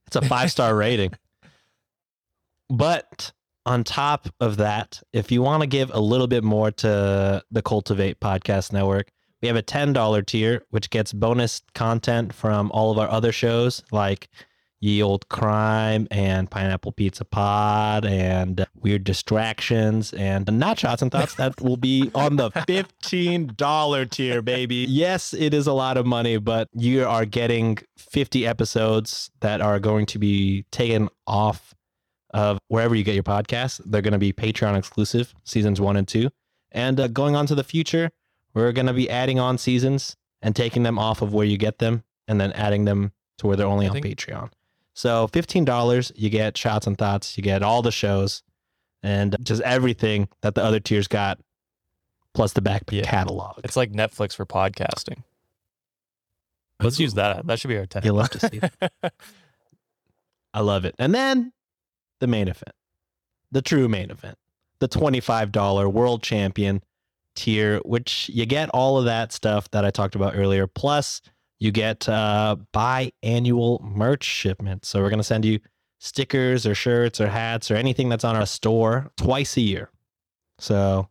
[0.08, 1.14] It's a five star rating.
[2.70, 3.32] But
[3.68, 7.62] on top of that, if you want to give a little bit more to the
[7.62, 12.98] Cultivate Podcast Network, we have a $10 tier, which gets bonus content from all of
[12.98, 14.30] our other shows like
[14.80, 21.36] Ye Old Crime and Pineapple Pizza Pod and Weird Distractions and Not Shots and Thoughts.
[21.36, 24.86] That will be on the $15 tier, baby.
[24.88, 29.80] Yes, it is a lot of money, but you are getting 50 episodes that are
[29.80, 31.74] going to be taken off
[32.32, 33.82] of wherever you get your podcasts.
[33.86, 36.30] They're going to be Patreon exclusive, seasons one and two.
[36.72, 38.10] And uh, going on to the future,
[38.54, 41.80] we're going to be adding on seasons and taking them off of where you get
[41.80, 44.50] them and then adding them to where they're only I on think- Patreon.
[44.94, 48.42] So $15, you get shots and thoughts, you get all the shows
[49.04, 51.40] and just everything that the other tiers got,
[52.34, 53.04] plus the back Yeah.
[53.04, 53.60] catalog.
[53.64, 55.22] It's like Netflix for podcasting.
[56.82, 57.46] Let's use that.
[57.48, 58.06] That should be our tag.
[58.06, 59.14] You'll love to see that.
[60.54, 60.96] I love it.
[60.98, 61.54] And then
[62.20, 62.74] the main event,
[63.52, 64.38] the true main event,
[64.80, 66.82] the $25 world champion
[67.36, 70.68] tier, which you get all of that stuff that I talked about earlier.
[70.68, 71.22] Plus,
[71.60, 74.86] you get uh, biannual merch shipment.
[74.86, 75.60] So we're going to send you
[76.00, 79.90] stickers or shirts or hats or anything that's on our store twice a year.
[80.60, 81.10] So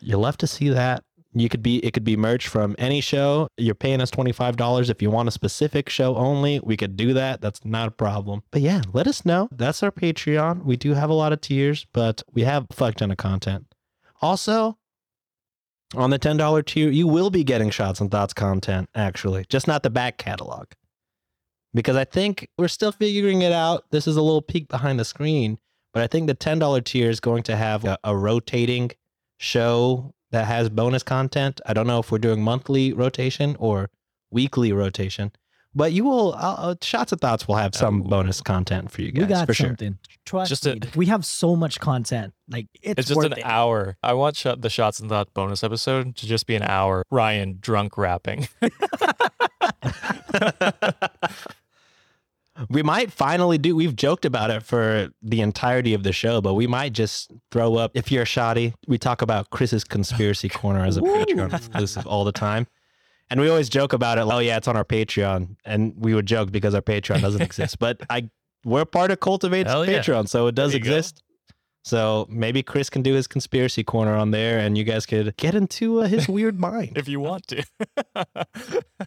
[0.00, 1.02] you'll love to see that.
[1.38, 3.48] You could be it could be merch from any show.
[3.58, 6.60] You're paying us $25 if you want a specific show only.
[6.60, 7.42] We could do that.
[7.42, 8.42] That's not a problem.
[8.50, 9.50] But yeah, let us know.
[9.52, 10.64] That's our Patreon.
[10.64, 13.66] We do have a lot of tiers, but we have a fuck ton of content.
[14.22, 14.78] Also,
[15.94, 19.82] on the $10 tier, you will be getting shots and thoughts content actually, just not
[19.82, 20.68] the back catalog.
[21.74, 23.84] Because I think we're still figuring it out.
[23.90, 25.58] This is a little peek behind the screen,
[25.92, 28.92] but I think the $10 tier is going to have a, a rotating
[29.38, 31.62] show that has bonus content.
[31.64, 33.88] I don't know if we're doing monthly rotation or
[34.30, 35.32] weekly rotation,
[35.74, 36.34] but you will.
[36.34, 38.08] Uh, uh, Shots of Thoughts will have some Oh.
[38.08, 39.68] bonus content for you guys we got for sure.
[39.68, 39.98] something.
[40.26, 40.80] Trust Just me.
[40.94, 42.34] we have so much content.
[42.50, 43.44] Like it's, It's just worth an it.
[43.46, 43.96] hour.
[44.02, 47.02] I want shot, the shots and thought bonus episode to just be an hour.
[47.10, 48.46] Ryan drunk rapping.
[52.70, 53.76] We might finally do.
[53.76, 57.76] We've joked about it for the entirety of the show, but we might just throw
[57.76, 57.92] up.
[57.94, 62.32] If you're shoddy, we talk about Chris's conspiracy corner as a Patreon exclusive all the
[62.32, 62.66] time,
[63.30, 64.24] and we always joke about it.
[64.24, 67.42] Like, Oh yeah, it's on our Patreon, and we would joke because our Patreon doesn't
[67.50, 67.78] exist.
[67.78, 68.30] But I,
[68.64, 69.98] we're part of Cultivate's Hell yeah.
[70.00, 70.90] Patreon, so it does There you go.
[70.96, 71.22] exist.
[71.84, 75.54] So maybe Chris can do his conspiracy corner on there, and you guys could get
[75.54, 77.64] into uh, his weird mind if you want to.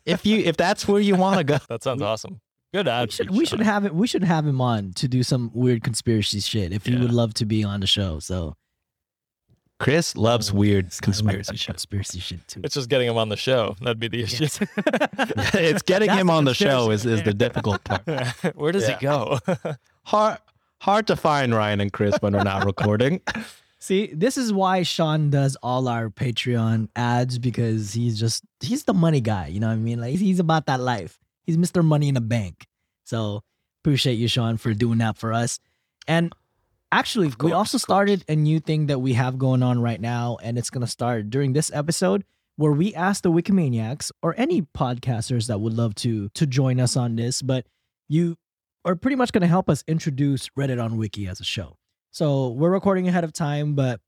[0.06, 1.58] if you if that's where you want to go.
[1.68, 2.40] that sounds awesome.
[2.74, 3.96] Good We should, we should have it.
[3.96, 6.72] We should have him on to do some weird conspiracy shit.
[6.72, 8.56] If he would love to be on the show, so
[9.80, 11.68] Chris loves oh, weird I conspiracy shit.
[11.68, 12.62] conspiracy shit too.
[12.64, 13.76] It's just getting him on the show.
[13.82, 14.44] That'd be the issue.
[14.46, 18.06] it's getting That's him on the show is, is the difficult part.
[18.56, 18.98] Where does Yeah.
[19.00, 19.40] he go?
[20.04, 20.38] Hard
[20.82, 23.22] hard to find Ryan and Chris when we're not recording.
[23.80, 28.94] See, this is why Sean does all our Patreon ads because he's just he's the
[28.94, 29.48] money guy.
[29.48, 30.00] You know what I mean?
[30.02, 31.20] Like he's about that life.
[31.46, 31.84] He's Mr.
[31.84, 32.68] Money in the Bank.
[33.06, 33.42] So
[33.84, 35.60] appreciate you, Sean, for doing that for us.
[36.08, 36.34] And
[36.92, 40.58] actually, we also started a new thing that we have going on right now, and
[40.58, 42.24] it's gonna start during this episode
[42.56, 46.98] where we ask the Wikimaniacs or any podcasters that would love to to join us
[46.98, 47.66] on this, but
[48.08, 48.36] you
[48.86, 51.78] are pretty much gonna help us introduce Reddit on Wiki as a show.
[52.12, 54.02] So we're recording ahead of time, but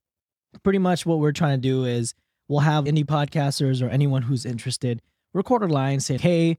[0.64, 2.14] pretty much what we're trying to do is
[2.48, 5.02] we'll have any podcasters or anyone who's interested
[5.34, 6.58] record a line saying, "Hey,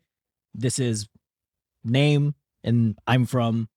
[0.55, 1.09] this is
[1.85, 2.35] name
[2.65, 3.69] and I'm from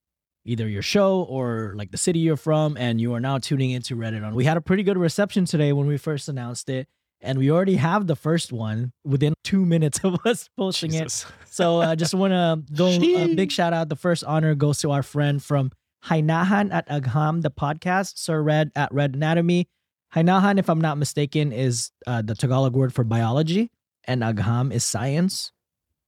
[0.45, 3.95] either your show or like the city you're from and you are now tuning into
[3.95, 6.87] Reddit on." We had a pretty good reception today when we first announced it,
[7.21, 11.25] and we already have the first one within 2 minutes of us posting it.
[11.55, 13.87] So I just want to go a big shout out.
[13.87, 15.71] The first honor goes to our friend from
[16.05, 19.69] Haynayan at Agham, the podcast, Sir Red at Red Anatomy.
[20.13, 23.71] Haynayan, if I'm not mistaken, is uh, the Tagalog word for biology,
[24.03, 25.51] and Agham is science.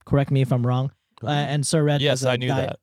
[0.08, 0.92] Correct me if I'm wrong.
[1.24, 2.80] Uh, and Sir Red, Yes, I knew guy- that.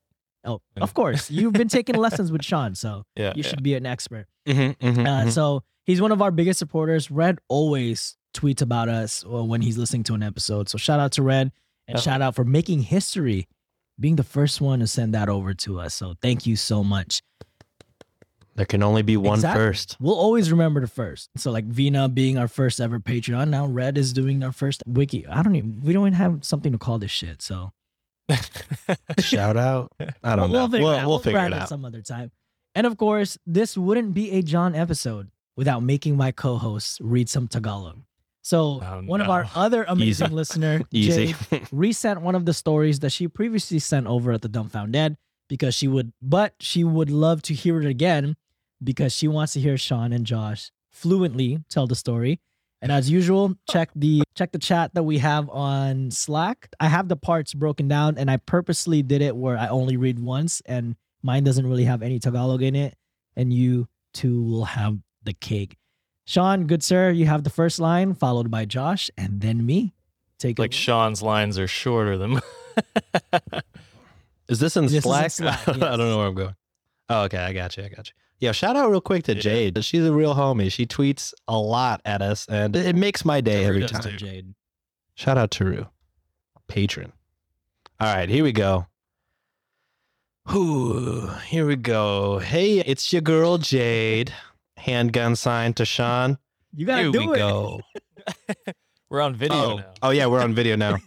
[0.47, 3.33] Oh, of course, you've been taking lessons with Sean, so Yeah.
[3.35, 3.49] you yeah.
[3.49, 4.27] should be an expert.
[4.47, 7.09] Mm-hmm, mm-hmm, Uh, so he's one of our biggest supporters.
[7.09, 10.69] Red always tweets about us uh, when he's listening to an episode.
[10.69, 11.51] So shout out to Red
[11.87, 12.01] and Oh.
[12.01, 13.47] shout out for making history,
[13.99, 15.95] being the first one to send that over to us.
[15.95, 17.23] So thank you so much.
[18.55, 19.61] There can only be one Exactly.
[19.65, 19.97] first.
[19.99, 21.29] We'll always remember the first.
[21.35, 23.49] So like Vina being our first ever Patreon.
[23.49, 25.27] Now Red is doing our first wiki.
[25.27, 25.81] I don't even.
[25.81, 27.41] We don't even have something to call this shit.
[27.41, 27.73] So
[29.19, 29.91] Shout out.
[30.23, 30.59] I don't know.
[30.59, 31.07] We'll figure We'll, it out.
[31.07, 31.69] we'll figure brand it out.
[31.69, 32.31] some other time.
[32.73, 37.47] And of course, this wouldn't be a John episode without making my co-hosts read some
[37.47, 38.01] Tagalog.
[38.41, 40.35] So Oh, one of our other amazing Easy.
[40.35, 41.35] listener, Easy.
[41.49, 45.17] Jade, resent one of the stories that she previously sent over at the Dumbfound Dead
[45.49, 48.35] because she would, but she would love to hear it again
[48.83, 52.39] because she wants to hear Sean and Josh fluently tell the story.
[52.81, 56.69] And as usual, check the check the chat that we have on Slack.
[56.79, 60.19] I have the parts broken down, and I purposely did it where I only read
[60.19, 62.95] once, and mine doesn't really have any Tagalog in it,
[63.35, 65.77] and you two will have the cake.
[66.25, 69.93] Sean, good sir, you have the first line, followed by Josh, and then me.
[70.37, 70.75] Take like it.
[70.75, 72.41] Sean's lines are shorter than.
[74.47, 75.31] Is this in This is in Slack?
[75.31, 76.55] Slack, I don't know where I'm going.
[77.09, 77.37] Oh, okay.
[77.37, 77.83] I got you.
[77.83, 78.13] I got you.
[78.39, 79.41] Yeah, shout out real quick to Yeah.
[79.41, 79.83] Jade.
[79.85, 80.71] She's a real homie.
[80.71, 84.01] She tweets a lot at us, and it makes my day Sure every does, time.
[84.03, 84.11] too.
[84.17, 84.53] Jade.
[85.15, 85.87] Shout out to Rue,
[86.67, 87.13] patron.
[87.99, 88.87] All right, here we go.
[90.53, 92.39] Ooh, here we go.
[92.39, 94.33] Hey, it's your girl Jade.
[94.77, 96.37] Handgun sign to Sean.
[96.75, 97.37] You gotta Here do we it.
[97.37, 97.79] go.
[99.09, 99.85] We're on video Oh, now.
[100.03, 100.97] oh yeah, we're on video now.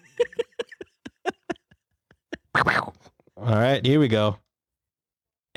[2.67, 2.93] All
[3.37, 4.39] right, here we go.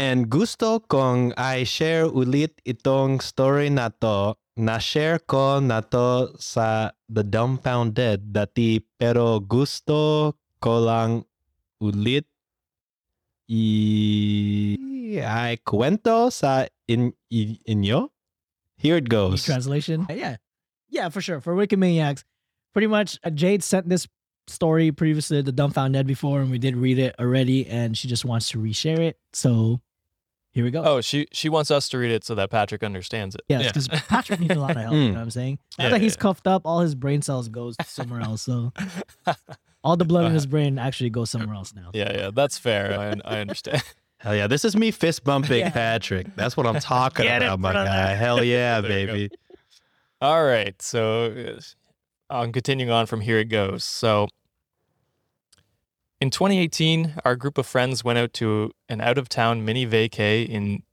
[0.02, 4.34] And gusto kong i-share ulit itong story na to.
[4.58, 11.30] Na-share ko na to sa The Dumbfounded dati pero gusto ko lang
[11.78, 12.26] ulit
[13.46, 18.10] i ay kwento sa in, i, inyo.
[18.82, 19.46] Here it goes.
[19.46, 20.10] Translation.
[20.10, 20.42] Yeah.
[20.90, 21.46] Yeah, for sure.
[21.46, 22.26] For Wikimaniacs,
[22.74, 24.10] pretty much uh, Jade sent this
[24.50, 28.26] story previously the Dumbfound Dead before, and we did read it already, and she just
[28.26, 29.22] wants to reshare it.
[29.32, 29.80] So
[30.52, 30.84] here we go.
[30.84, 33.42] Oh, she she wants us to read it so that Patrick understands it.
[33.48, 34.94] Yes, because Patrick needs a lot of help.
[34.94, 35.60] You know what I'm saying?
[35.78, 36.20] Now Yeah, that he's yeah.
[36.22, 38.42] cuffed up, all his brain cells goes somewhere else.
[38.44, 38.74] So
[39.84, 41.92] all the blood in his brain actually goes somewhere else now.
[41.94, 43.00] yeah, yeah, that's fair.
[43.26, 43.84] I, I understand.
[44.18, 45.70] Hell yeah, this is me fist bumping Yeah.
[45.72, 46.36] Patrick.
[46.36, 47.90] That's what I'm talking Get it, about, my brother.
[47.90, 48.14] guy.
[48.14, 49.14] Hell yeah, There you go.
[49.14, 49.30] baby.
[50.22, 50.80] All right.
[50.80, 53.84] So uh, I'm continuing on from here it goes.
[53.84, 54.28] So
[56.22, 60.48] in 2018, our group of friends went out to an out of town mini vacay
[60.48, 60.84] in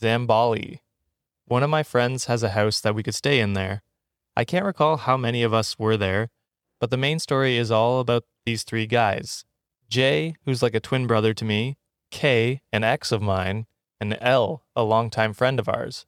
[0.00, 0.80] Zambales.
[1.46, 3.82] One of my friends has a house that we could stay in there.
[4.36, 6.28] I can't recall how many of us were there,
[6.80, 9.44] but the main story is all about these three guys
[9.88, 11.76] Jay, who's like a twin brother to me,
[12.10, 13.66] K, an ex of mine,
[14.00, 16.04] and L, a longtime friend of ours.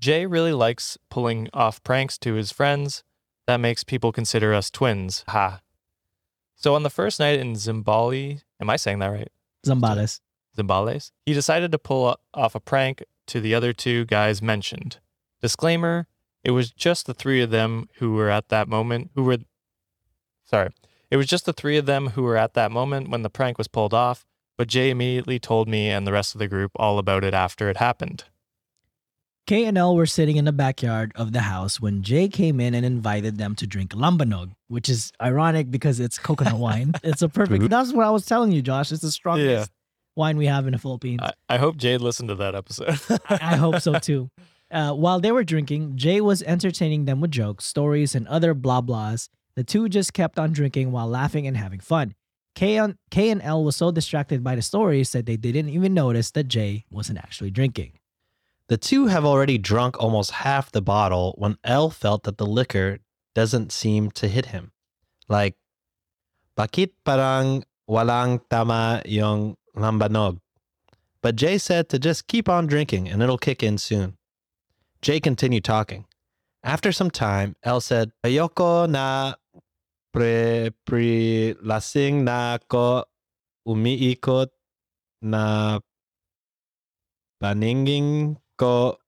[0.00, 3.04] Jay really likes pulling off pranks to his friends.
[3.46, 5.24] That makes people consider us twins.
[5.28, 5.60] Ha.
[6.62, 9.32] So on the first night in Zimbali, am I saying that right?
[9.66, 10.20] Zambales.
[10.56, 14.98] Zimbales, he decided to pull off a prank to the other two guys mentioned.
[15.40, 16.06] Disclaimer,
[16.44, 19.38] it was just the three of them who were at that moment who were
[20.44, 20.70] sorry.
[21.10, 23.58] It was just the three of them who were at that moment when the prank
[23.58, 24.24] was pulled off,
[24.56, 27.70] but Jay immediately told me and the rest of the group all about it after
[27.70, 28.24] it happened.
[29.46, 32.74] K and L were sitting in the backyard of the house when Jay came in
[32.74, 36.92] and invited them to drink lambanog, which is ironic because it's coconut wine.
[37.02, 37.68] It's a perfect.
[37.68, 38.92] That's what I was telling you, Josh.
[38.92, 39.64] It's the strongest Yeah.
[40.14, 41.20] wine we have in the Philippines.
[41.22, 43.00] I, I hope Jade listened to that episode.
[43.28, 44.30] I, I hope so too.
[44.72, 48.80] Uh, while they were drinking, Jay was entertaining them with jokes, stories, and other blah
[48.80, 49.28] blahs.
[49.54, 52.14] The two just kept on drinking while laughing and having fun.
[52.54, 55.92] K, on, K and L was so distracted by the stories that they didn't even
[55.92, 57.92] notice that Jay wasn't actually drinking.
[58.72, 63.04] The two have already drunk almost half the bottle when L felt that the liquor
[63.34, 64.72] doesn't seem to hit him.
[65.28, 65.60] Like,
[66.56, 70.40] bakit parang walang tama yung lambanog?
[71.20, 74.16] But Jay said to just keep on drinking and it'll kick in soon.
[75.02, 76.06] Jay continued talking.
[76.64, 79.34] After some time, L said, Ayoko na
[80.16, 83.04] pre pre lasing na ako
[83.68, 84.48] umiikot
[85.20, 85.76] na
[87.36, 88.98] paningin ko.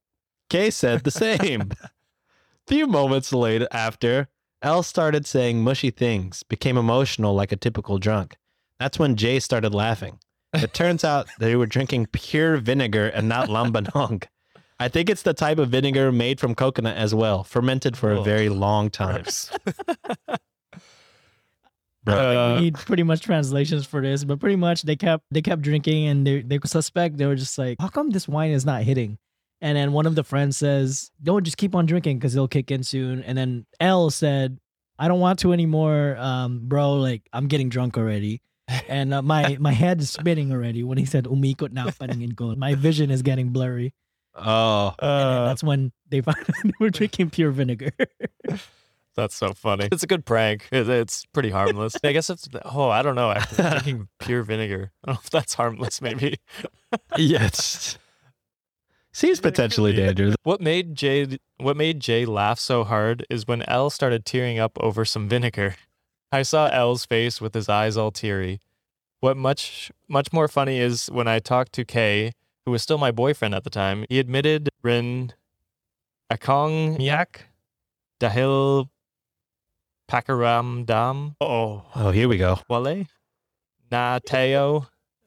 [0.51, 1.71] Kay said the same.
[2.67, 4.29] Few moments later after,
[4.63, 8.37] L started saying mushy things, became emotional like a typical drunk.
[8.79, 10.19] That's when Jay started laughing.
[10.53, 14.25] It turns out they were drinking pure vinegar and not lambanog.
[14.81, 18.21] I think it's the type of vinegar made from coconut as well, fermented for a
[18.21, 19.23] Oh, very long time.
[19.23, 19.51] Gross.
[22.07, 25.63] we uh, need pretty much translations for this, but pretty much they kept they kept
[25.63, 28.83] drinking and they they suspect they were just like, how come this wine is not
[28.83, 29.19] hitting?
[29.65, 32.71] And then one of the friends says, "No, just keep on drinking because it'll kick
[32.71, 34.61] in soon." And then L said,
[34.99, 37.01] "I don't want to anymore, um, bro.
[37.01, 38.43] Like I'm getting drunk already."
[38.89, 42.55] and uh, my my head is spinning already when he said umikot na paningin ko.
[42.57, 43.95] My vision is getting blurry.
[44.37, 47.93] Oh, And Uh, that's when they found they were drinking pure vinegar.
[49.17, 49.89] That's so funny.
[49.93, 50.67] It's a good prank.
[50.73, 51.95] It's pretty harmless.
[52.03, 53.31] I guess it's oh, I don't know.
[53.31, 56.03] After drinking pure vinegar, I don't know if that's harmless.
[56.03, 56.41] Maybe.
[57.17, 57.97] yes.
[59.15, 60.35] Seems potentially dangerous.
[60.43, 64.77] What made Jay What made Jay laugh so hard is when L started tearing up
[64.81, 65.77] over some vinegar.
[66.33, 68.59] I saw L's face with his eyes all teary.
[69.21, 72.33] What much much more funny is when I talked to Kay,
[72.65, 74.05] who was still my boyfriend at the time.
[74.09, 75.33] He admitted Rin
[76.29, 77.43] Akong Miak
[78.19, 78.89] Dahil
[80.11, 81.37] Pakaram Dam.
[81.41, 82.59] Oh, Oh, here we go.
[82.69, 83.07] Wale
[83.93, 84.89] Na Teo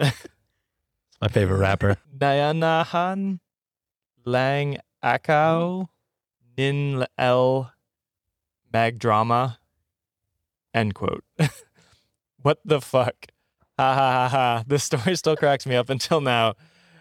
[1.21, 1.95] My favorite rapper.
[2.15, 3.39] Nayanahan
[4.27, 5.87] Lang Akao
[6.57, 7.71] Nin El
[8.73, 9.57] Magdrama.
[10.73, 11.23] End quote.
[12.41, 13.27] what the fuck?
[13.79, 14.63] Ha ha ha ha.
[14.67, 16.55] This story still cracks me up until now.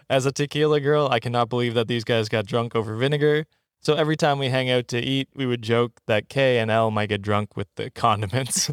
[0.09, 3.45] As a tequila girl, I cannot believe that these guys got drunk over vinegar.
[3.81, 6.91] So every time we hang out to eat, we would joke that K and L
[6.91, 8.71] might get drunk with the condiments.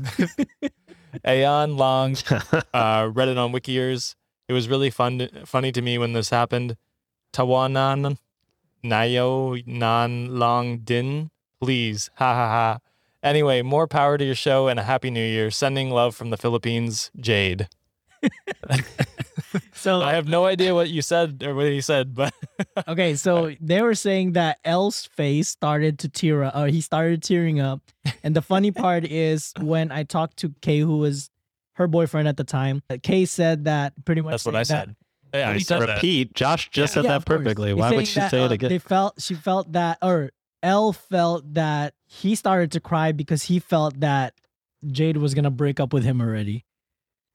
[1.26, 2.16] Aeon Long
[2.72, 4.14] uh, read it on Wikiers.
[4.48, 6.76] It was really fun, funny to me when this happened.
[7.32, 8.16] Tawanan
[8.84, 11.30] Nayo Nan Long Din.
[11.60, 12.10] Please.
[12.16, 12.78] Ha ha ha.
[13.22, 15.50] Anyway, more power to your show and a happy new year.
[15.50, 17.68] Sending love from the Philippines, Jade.
[19.72, 22.34] so I have no idea what you said or what he said, but
[22.88, 27.22] Okay, so they were saying that L's face started to tear up, or he started
[27.22, 27.80] tearing up.
[28.22, 31.30] And the funny part is when I talked to Kay, who was
[31.74, 34.32] her boyfriend at the time, Kay said that pretty much.
[34.32, 34.96] that's what I saying said.
[35.34, 35.94] Yeah, I said that.
[35.96, 36.34] Repeat.
[36.34, 36.94] Josh just Yeah.
[37.02, 37.70] said Yeah, that perfectly.
[37.70, 38.70] He's Why would she that, say it uh, again?
[38.70, 40.30] They felt she felt that, or
[40.62, 44.34] L felt that he started to cry because he felt that
[44.86, 46.64] Jade was gonna break up with him already,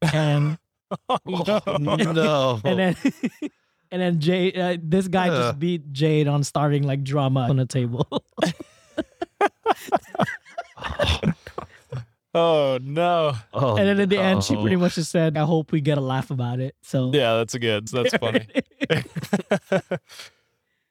[0.01, 0.57] and
[1.27, 2.61] no.
[2.63, 2.95] and then
[3.91, 5.35] and then Jade, uh, this guy Ugh.
[5.35, 8.07] just beat Jade on starting like drama on the table.
[12.39, 13.33] Oh no.
[13.53, 15.97] Oh, and then in the end, she pretty much just said, "I hope we get
[15.97, 17.87] a laugh about it." So Yeah, that's a good.
[17.89, 18.47] That's funny.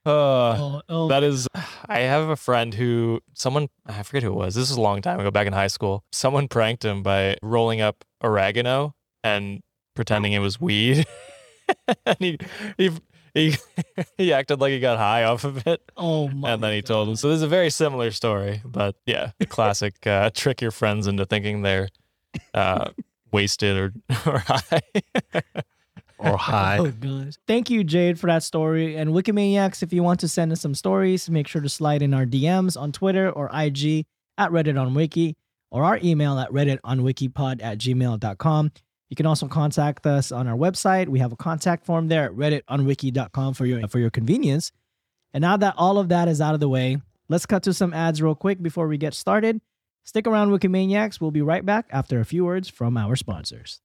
[0.07, 1.47] Uh, oh, That is,
[1.87, 4.55] I have a friend who someone I forget who it was.
[4.55, 6.03] This is a long time ago, back in high school.
[6.13, 9.61] Someone pranked him by rolling up oregano and
[9.95, 11.05] pretending it was weed,
[12.07, 12.39] and he
[12.79, 12.91] he
[13.39, 13.57] he
[14.19, 17.09] he acted like he got high off of it, oh my and then he told
[17.09, 17.17] him.
[17.17, 21.25] So this is a very similar story, but yeah, classic uh, trick your friends into
[21.25, 21.89] thinking they're
[22.55, 22.91] uh,
[23.33, 23.93] wasted or
[24.27, 24.83] or high.
[26.21, 26.79] Or high.
[26.79, 27.35] Oh gosh.
[27.47, 28.97] Thank you, Jade, for that story.
[28.97, 32.13] And Wikimaniacs, if you want to send us some stories, make sure to slide in
[32.13, 34.05] our DMs on Twitter or IG
[34.37, 35.37] at Reddit on Wiki
[35.71, 38.73] or our email at Reddit on redditonwikipod at gmail.com.
[39.09, 41.09] You can also contact us on our website.
[41.09, 44.71] We have a contact form there at redditonwiki.com for your for your convenience.
[45.33, 46.99] And now that all of that is out of the way,
[47.29, 49.61] let's cut to some ads real quick before we get started.
[50.05, 51.21] Stick around, Wikimaniacs.
[51.21, 53.81] We'll be right back after a few words from our sponsors.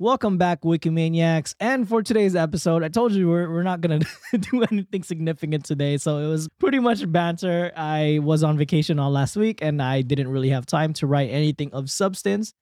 [0.00, 1.54] Welcome back, Wikimaniacs.
[1.60, 4.00] And for today's episode, I told you we're, we're not going
[4.32, 5.96] to do anything significant today.
[5.98, 7.72] So it was pretty much banter.
[7.76, 11.30] I was on vacation all last week and I didn't really have time to write
[11.30, 12.52] anything of substance.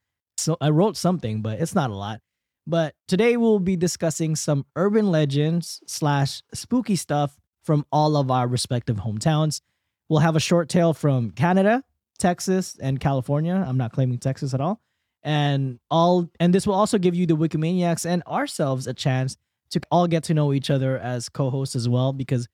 [0.43, 2.21] So I wrote something, but it's not a lot.
[2.67, 8.47] But today we'll be discussing some urban legends slash spooky stuff from all of our
[8.47, 9.61] respective hometowns.
[10.09, 11.83] We'll have a short tale from Canada,
[12.19, 13.65] Texas, and California.
[13.67, 14.81] I'm not claiming Texas at all
[15.23, 19.37] and all and this will also give you the wikimaniacs and ourselves a chance
[19.71, 22.49] to all get to know each other as co-hosts as well because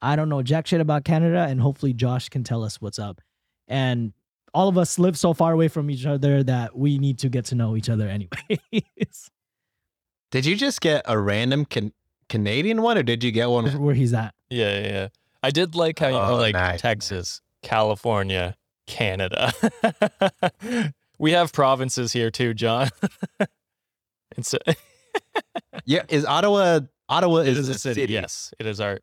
[0.00, 3.20] i don't know jack shit about canada and hopefully josh can tell us what's up
[3.66, 4.12] and
[4.54, 7.44] all of us live so far away from each other that we need to get
[7.46, 9.30] to know each other anyways
[10.30, 11.92] Did you just get a random can-
[12.30, 13.66] Canadian one, or did you get one?
[13.82, 15.08] where he's at Yeah, yeah, yeah.
[15.42, 19.52] I did like how you Oh, know, like nice, Texas, California, Canada.
[21.18, 22.88] we have provinces here too, John.
[24.36, 24.56] and so
[25.84, 26.80] Yeah, is Ottawa?
[27.08, 28.10] Ottawa it is, is a city.
[28.12, 29.00] Yes, it is our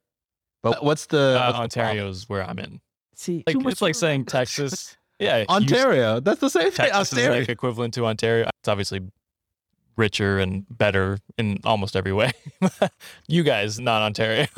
[0.63, 2.81] But what's the uh, what's the Ontario's where I'm in.
[3.15, 4.97] see Like it's like saying Texas.
[5.19, 5.63] Yeah, problem?
[5.63, 6.19] Houston- Ontario.
[6.19, 6.89] That's the same thing.
[6.91, 8.49] Texas is like equivalent to Ontario.
[8.61, 9.01] It's obviously
[9.97, 12.31] richer and better in almost every way.
[13.27, 14.47] you guys, not Ontario.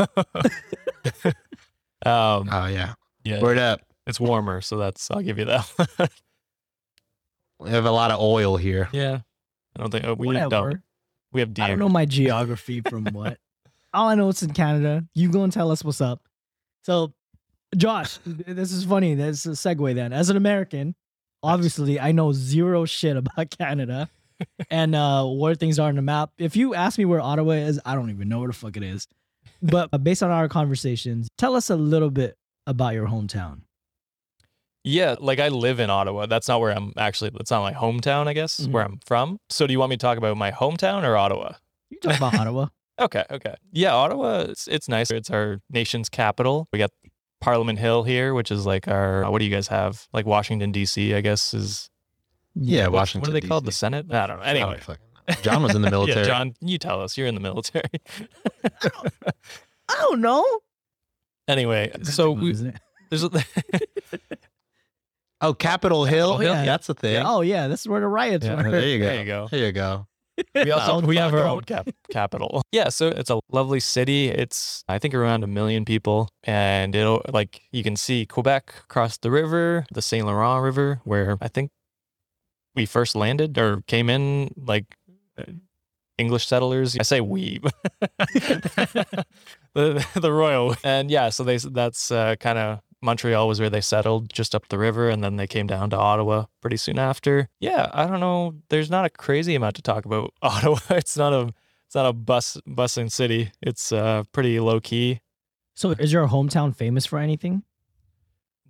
[2.06, 2.94] um, oh yeah.
[3.24, 3.82] yeah, Word up.
[4.06, 6.12] it's warmer, so that's I'll give you that.
[7.60, 8.90] We have a lot of oil here.
[8.92, 9.20] yeah,
[9.76, 10.82] I don't think oh, we whatever don't.
[11.32, 11.66] We have deer.
[11.66, 13.38] i don't know my geography from what
[13.94, 16.24] all i know it's in canada you go and tell us what's up
[16.84, 17.14] so
[17.76, 20.94] josh this is funny that's a segue then as an american
[21.44, 24.10] obviously i know zero shit about canada
[24.70, 27.80] and uh where things are on the map if you ask me where ottawa is
[27.86, 29.08] i don't even know where the fuck it is
[29.62, 32.36] but uh, based on our conversations tell us a little bit
[32.68, 33.62] about your hometown
[34.84, 36.26] Yeah, like I live in Ottawa.
[36.26, 37.30] That's not where I'm actually.
[37.30, 38.26] That's not my hometown.
[38.28, 38.72] I guess Mhm.
[38.72, 39.38] where I'm from.
[39.50, 41.54] So, do you want me to talk about my hometown or Ottawa?
[41.92, 42.66] you talk about ottawa
[43.00, 43.54] Okay, okay.
[43.72, 45.12] Yeah, Ottawa, it's, it's nice.
[45.12, 46.68] It's our nation's capital.
[46.74, 46.90] We got
[47.42, 50.08] Parliament Hill here, which is like our, uh, what do you guys have?
[50.14, 51.90] Like Washington, D.C., I guess is,
[52.56, 53.30] Yeah, what- Washington.
[53.34, 53.66] What are they called?
[53.66, 54.06] The Senate?
[54.12, 54.44] I don't know.
[54.44, 54.80] Oh, anyway.
[54.88, 56.22] Oh, John was in the military.
[56.22, 57.18] Yeah, John, you tell us.
[57.18, 57.84] You're in the military.
[58.74, 60.46] i don't know
[61.48, 62.76] anyway, so we, Isn't it?
[63.10, 63.30] there's a,
[65.42, 66.34] Oh, Capitol Hill.
[66.34, 66.66] Capitol Hill.
[66.66, 67.24] That's a thing.
[67.26, 69.06] oh yeah this is where the riots Yeah, were there you go.
[69.06, 69.48] There you go.
[69.50, 70.08] There you go.
[70.56, 72.62] We also we have our own cap- capital.
[72.72, 74.30] Yeah, so it's a lovely city.
[74.30, 79.18] It's I think around a million people, and it'll like you can see Quebec across
[79.18, 81.72] the river, the Saint Laurent River, where I think
[82.76, 84.96] we first landed or came in like
[85.38, 85.44] uh,
[86.18, 86.98] English settlers.
[86.98, 87.60] I say we,
[89.74, 91.30] the the royal, and yeah.
[91.30, 95.10] So they that's uh, kind of Montreal was where they settled, just up the river,
[95.10, 97.50] and then they came down to Ottawa pretty soon after.
[97.60, 98.56] Yeah, I don't know.
[98.70, 100.78] There's not a crazy amount to talk about Ottawa.
[100.92, 101.54] It's not a
[101.88, 103.52] it's not a bus bustling city.
[103.62, 105.20] It's uh pretty low key.
[105.74, 107.64] so is your hometown famous for anything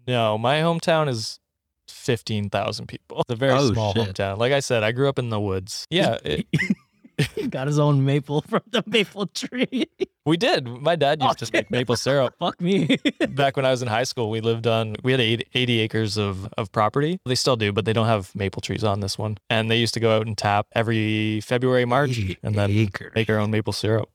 [0.08, 1.40] No, my hometown is
[1.88, 3.20] fifteen thousand people.
[3.22, 4.08] It's a very Oh, small shit.
[4.16, 4.38] hometown.
[4.38, 5.86] Like I said, I grew up in the woods.
[5.90, 6.60] Yeah, it, He
[7.50, 9.86] got his own maple from the maple tree.
[10.26, 10.68] we did.
[10.68, 12.36] My dad Oh, used to make maple syrup.
[12.40, 12.98] Fuck me.
[13.30, 16.48] Back when I was in high school, we lived on, we had 80 acres of,
[16.58, 17.20] of property.
[17.26, 19.38] They still do, but they don't have maple trees on this one.
[19.50, 23.12] And they used to go out and tap every February, March, and then acres.
[23.16, 24.10] make our own maple syrup.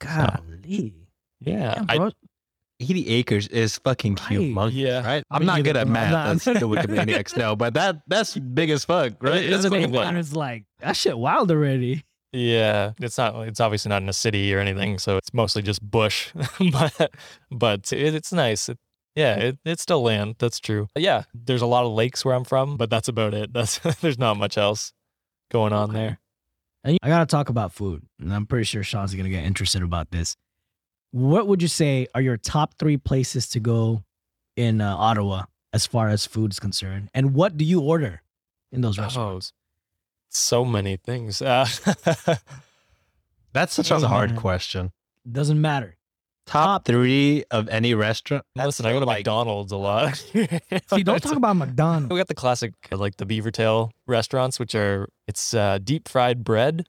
[0.00, 0.94] Golly.
[1.40, 1.82] Yeah.
[1.86, 2.10] Damn, I,
[2.80, 4.30] 80 acres is fucking Right.
[4.38, 5.04] humongous, Yeah.
[5.06, 5.22] right?
[5.30, 5.80] I'm Me not good neither.
[5.80, 6.10] at I'm math.
[6.12, 6.26] not.
[6.44, 9.36] That's the Wikimaniacs know, but that that's big as fuck, right?
[9.44, 9.82] It is That's big.
[9.82, 10.08] fucking Yeah.
[10.08, 12.04] And it's like, that shit wild already.
[12.32, 12.92] Yeah.
[13.00, 14.98] It's not, it's obviously not in a city or anything.
[14.98, 16.32] So it's mostly just bush,
[16.72, 17.10] but,
[17.50, 18.68] but it, it's nice.
[18.68, 18.78] It,
[19.16, 20.36] yeah, it, it's still land.
[20.38, 20.88] That's true.
[20.96, 21.24] Yeah.
[21.34, 23.52] There's a lot of lakes where I'm from, but that's about it.
[23.54, 24.92] That's, there's not much else
[25.50, 25.98] going on Okay.
[25.98, 26.20] there.
[26.84, 28.04] And I gotta talk about food.
[28.20, 30.36] And I'm pretty sure Sean's gonna get interested about this.
[31.10, 34.04] what would you say are your top three places to go
[34.56, 37.10] in uh, Ottawa as far as food is concerned?
[37.12, 38.22] And what do you order
[38.72, 39.52] in those Oh, restaurants?
[40.30, 41.42] So many things.
[41.50, 41.66] Uh,
[43.52, 44.40] That's such a Doesn't hard matter.
[44.40, 44.92] question.
[45.30, 45.96] Doesn't matter.
[46.46, 48.44] Top three of any restaurant.
[48.56, 50.16] listen, I go to like- McDonald's a lot.
[50.88, 52.12] See, don't talk about McDonald's.
[52.12, 56.08] We got the classic, uh, like the Beaver Tail restaurants, which are it's uh, deep
[56.08, 56.86] fried bread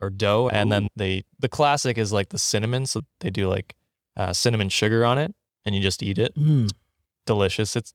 [0.00, 3.74] or dough, and then they the classic is like the cinnamon, so they do like
[4.16, 5.34] uh, cinnamon sugar on it,
[5.66, 6.34] and you just eat it.
[6.36, 6.70] Mm.
[7.26, 7.76] Delicious.
[7.76, 7.92] It's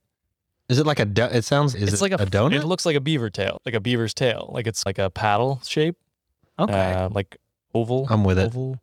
[0.69, 1.05] Is it like a?
[1.05, 1.75] Do- it sounds.
[1.75, 2.53] Is it's it like a, a donut?
[2.55, 4.49] It looks like a beaver tail, like a beaver's tail.
[4.53, 5.97] Like it's like a paddle shape,
[6.59, 6.73] Okay.
[6.93, 7.37] uh, like
[7.73, 8.07] oval.
[8.09, 8.45] I'm with it.
[8.47, 8.79] Oval.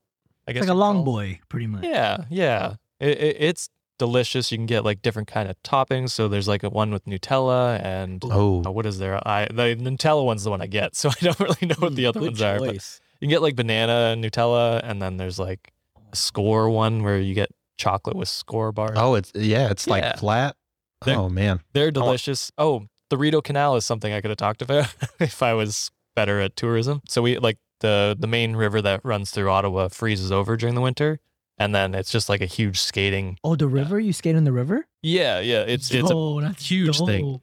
[0.49, 1.85] I guess like a long boy, pretty much.
[1.85, 2.75] Yeah, yeah.
[3.01, 3.69] It, it, it's
[3.99, 4.51] delicious.
[4.53, 6.11] You can get like different kind of toppings.
[6.11, 9.21] So there's like a one with Nutella and Oh, uh, what is there?
[9.27, 12.07] I the Nutella one's the one I get, so I don't really know what the
[12.07, 12.59] other good ones are.
[12.59, 12.81] But you
[13.21, 15.73] can get like banana and Nutella, and then there's like
[16.13, 18.93] a Skor one where you get chocolate with Skor bar.
[18.97, 19.71] oh, it's yeah.
[19.71, 20.56] It's like flat.
[21.05, 21.61] They're- oh man.
[21.73, 22.51] They're delicious.
[22.59, 26.41] Oh, the Rideau Canal is something I could have talked about if I was better
[26.41, 27.03] at tourism.
[27.09, 30.81] So we like the the main river that runs through Ottawa freezes over during the
[30.81, 31.21] winter,
[31.59, 33.39] and then it's just like a huge skating.
[33.45, 34.01] Oh, the river?
[34.01, 34.87] You skate in the river?
[35.03, 35.61] Yeah, yeah.
[35.63, 37.41] It's it's a oh, that's huge thing.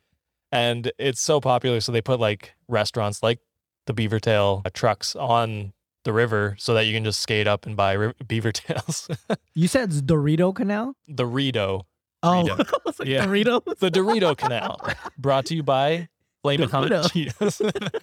[0.51, 1.79] and it's so popular.
[1.81, 3.39] So they put like restaurants like
[3.85, 5.73] the Beaver Tail uh, trucks on
[6.03, 9.07] the river so that you can just skate up and buy ri- beaver tails.
[9.55, 10.95] You said it's Dorito Canal?
[11.07, 11.85] the Rideau,
[12.24, 12.74] Oh, Dorito.
[12.74, 13.26] I was like, Yeah.
[13.26, 13.78] Doritos?
[13.80, 14.80] the Dorito Canal,
[15.17, 16.07] brought to you by
[16.41, 17.03] Flamin' Hot Dorito.
[17.11, 17.91] Cheetos.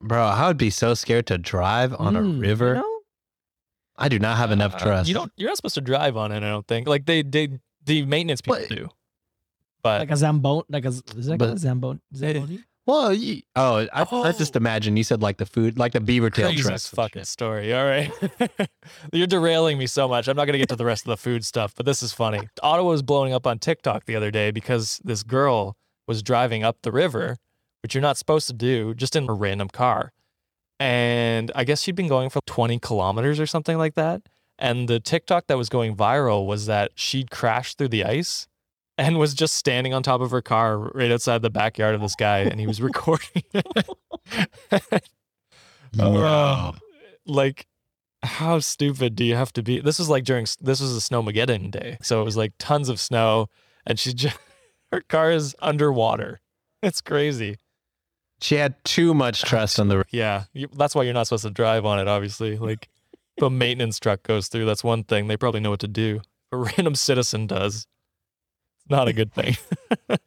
[0.00, 2.74] Bro, I would be so scared to drive on Mm, a you river.
[2.74, 3.00] know?
[3.96, 5.08] I do not have enough Uh, trust.
[5.08, 5.32] You don't.
[5.36, 6.38] You're not supposed to drive on it.
[6.42, 6.88] I don't think.
[6.88, 7.48] Like they, they,
[7.84, 8.68] the maintenance people What?
[8.68, 8.88] do.
[9.82, 12.00] But Like a Zambon, like a, is that But- called Zambon?
[12.14, 12.60] Zamboni?
[12.86, 14.58] Well, you, oh, I, I just Oh.
[14.58, 16.88] imagine you said like the food, like the beaver tail trucks.
[16.88, 17.72] fucking story.
[17.72, 18.10] All right,
[19.12, 20.28] you're derailing me so much.
[20.28, 22.48] I'm not gonna get to the rest of the food stuff, but this is funny.
[22.62, 25.76] Ottawa was blowing up on TikTok the other day because this girl
[26.06, 27.38] was driving up the river,
[27.82, 30.12] which you're not supposed to do, just in a random car.
[30.80, 34.22] And I guess she'd been going for 20 kilometers or something like that.
[34.58, 38.46] And the TikTok that was going viral was that she'd crashed through the ice
[38.98, 42.14] and was just standing on top of her car right outside the backyard of this
[42.14, 43.42] guy, and he was recording.
[43.52, 45.08] it.
[45.96, 46.16] Wow.
[46.16, 46.72] Uh,
[47.26, 47.66] like
[48.22, 51.70] how stupid do you have to be this was like during this was a snowmageddon
[51.70, 53.48] day so it was like tons of snow
[53.86, 54.36] and she just
[54.92, 56.40] her car is underwater
[56.82, 57.58] it's crazy
[58.40, 60.04] She had too much trust on the.
[60.10, 62.88] yeah you, that's why you're not supposed to drive on it obviously like
[63.36, 66.20] if a maintenance truck goes through that's one thing they probably know what to do
[66.50, 67.86] a random citizen does it's
[68.88, 69.56] not a good thing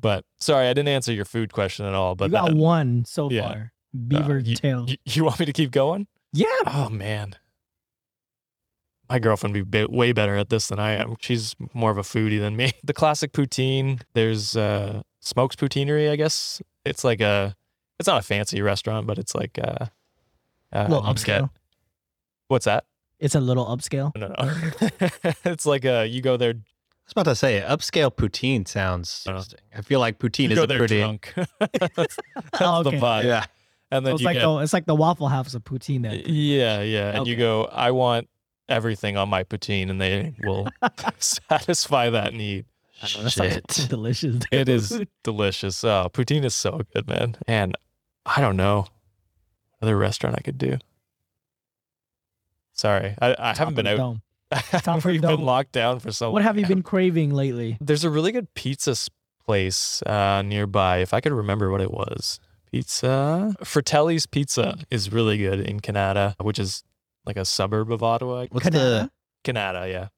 [0.00, 3.04] but sorry i didn't answer your food question at all but you got that- one
[3.04, 3.42] so yeah.
[3.48, 3.72] far.
[4.08, 4.86] Beaver you- tail.
[4.88, 6.46] you, you want me to keep going yeah.
[6.66, 7.36] Oh man,
[9.10, 11.16] my girlfriend would be way better at this than I am.
[11.20, 12.72] She's more of a foodie than me.
[12.84, 14.00] The classic poutine.
[14.14, 16.10] There's uh, Smoke's Poutinerie.
[16.10, 17.54] I guess it's like a.
[17.98, 19.86] It's not a fancy restaurant, but it's like uh, uh,
[20.72, 21.50] A little you get- upscale.
[22.48, 22.84] What's that?
[23.18, 24.16] It's a little upscale.
[24.16, 25.20] No, no.
[25.52, 26.54] it's like a you go there.
[27.02, 29.60] I was about to say upscale poutine sounds Uh, interesting.
[29.76, 30.98] I feel like poutine You is go a there pretty.
[31.00, 31.32] drunk.
[31.60, 32.18] that's that's
[32.60, 33.24] Oh, the vibe.
[33.24, 33.44] Yeah.
[33.90, 36.22] And then it's you like get, the it's like the waffle halves of poutine then.
[36.26, 37.16] Yeah, yeah.
[37.16, 38.28] And you go, I want
[38.68, 40.68] everything on my poutine, and they will
[41.18, 42.64] satisfy that need.
[43.02, 43.88] I know, that Shit.
[43.90, 44.42] delicious.
[44.52, 45.82] It is delicious.
[45.84, 47.36] Oh, poutine is so good, man.
[47.46, 47.76] And
[48.24, 48.86] I don't know
[49.82, 50.78] other restaurant I could do.
[52.72, 53.98] Sorry, I, I haven't been out.
[53.98, 54.20] of
[54.52, 55.42] the We've been dome.
[55.42, 56.34] locked down for so long.
[56.34, 57.78] What have you been craving lately?
[57.80, 58.94] There's a really good pizza
[59.44, 60.98] place uh, nearby.
[60.98, 62.38] If I could remember what it was,
[62.70, 66.82] pizza Fratelli's Pizza is really good in Kanata, which is
[67.26, 68.46] like a suburb of Ottawa.
[68.50, 68.72] What's Kanata?
[68.72, 69.10] the?
[69.44, 70.08] Kanata, yeah.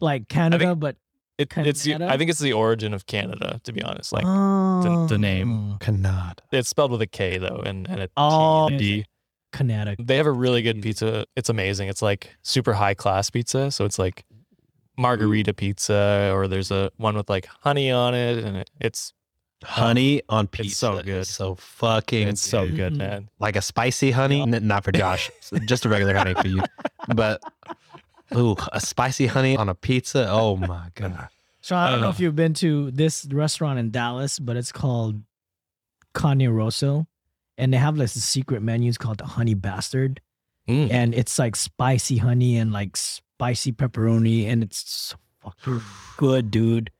[0.00, 0.96] Like Canada, but
[1.38, 4.12] It, it's the, I think it's the origin of Canada, to be honest.
[4.12, 5.76] Like the, the name.
[5.78, 6.38] Kanata.
[6.52, 9.04] It's spelled with a K though, and and a T Oh, and a D.
[9.52, 9.96] Kanata.
[9.98, 11.26] They have a really good pizza.
[11.36, 11.88] It's amazing.
[11.88, 13.70] It's like super high class pizza.
[13.70, 14.24] So it's like
[14.96, 19.12] margarita pizza, or there's a one with like honey on it, and it, it's
[19.64, 20.68] Honey oh, on pizza.
[20.68, 21.26] It's so is good.
[21.26, 22.28] so fucking.
[22.28, 22.76] it's so good.
[22.76, 23.28] good, man.
[23.38, 25.30] Like a spicy honey, N- not for Josh,
[25.66, 26.62] just a regular honey for you.
[27.14, 27.42] But
[28.34, 30.26] ooh, a spicy honey on a pizza.
[30.30, 31.28] Oh my god.
[31.60, 32.10] So I don't don't know know.
[32.10, 35.22] if you've been to this restaurant in Dallas, but it's called
[36.18, 37.06] Cane Rosso.
[37.60, 38.88] And they have like this secret menu.
[38.88, 40.20] It's called the Honey Bastard.
[40.68, 40.90] Mm.
[40.90, 44.46] And it's like spicy honey and like spicy pepperoni.
[44.46, 45.82] And it's so fucking
[46.16, 46.90] good, dude.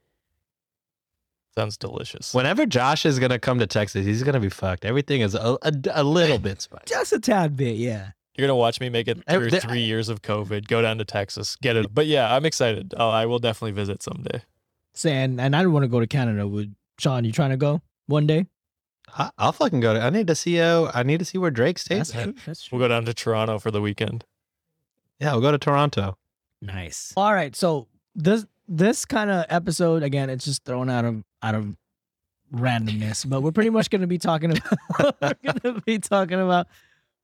[1.57, 2.33] Sounds delicious.
[2.33, 4.85] Whenever Josh is gonna come to Texas, he's gonna be fucked.
[4.85, 6.85] Everything is a, a, a little bit spicy.
[6.87, 8.11] Just a tad bit, yeah.
[8.37, 11.05] You're gonna watch me make it through the- three years of COVID, go down to
[11.05, 11.93] Texas, get it.
[11.93, 12.95] But yeah, I'm excited.
[12.97, 14.43] Oh, I will definitely visit someday.
[14.95, 16.47] Saying, and I don't want to go to Canada.
[16.47, 18.47] With Sean, you trying to go one day?
[19.17, 20.01] I, I'll fucking go to.
[20.01, 20.61] I need to see.
[20.61, 22.15] Uh, I need to see where Drake stays.
[22.15, 22.25] at.
[22.25, 22.35] true.
[22.47, 22.79] That's true.
[22.79, 24.25] We'll go down to Toronto for the weekend.
[25.19, 26.17] Yeah, we'll go to Toronto.
[26.63, 27.13] Nice.
[27.17, 27.55] All right.
[27.55, 31.77] So this this kind of episode again, it's just thrown out of out of
[32.53, 36.41] randomness, but we're pretty much going to be talking about we're going to be talking
[36.41, 36.67] about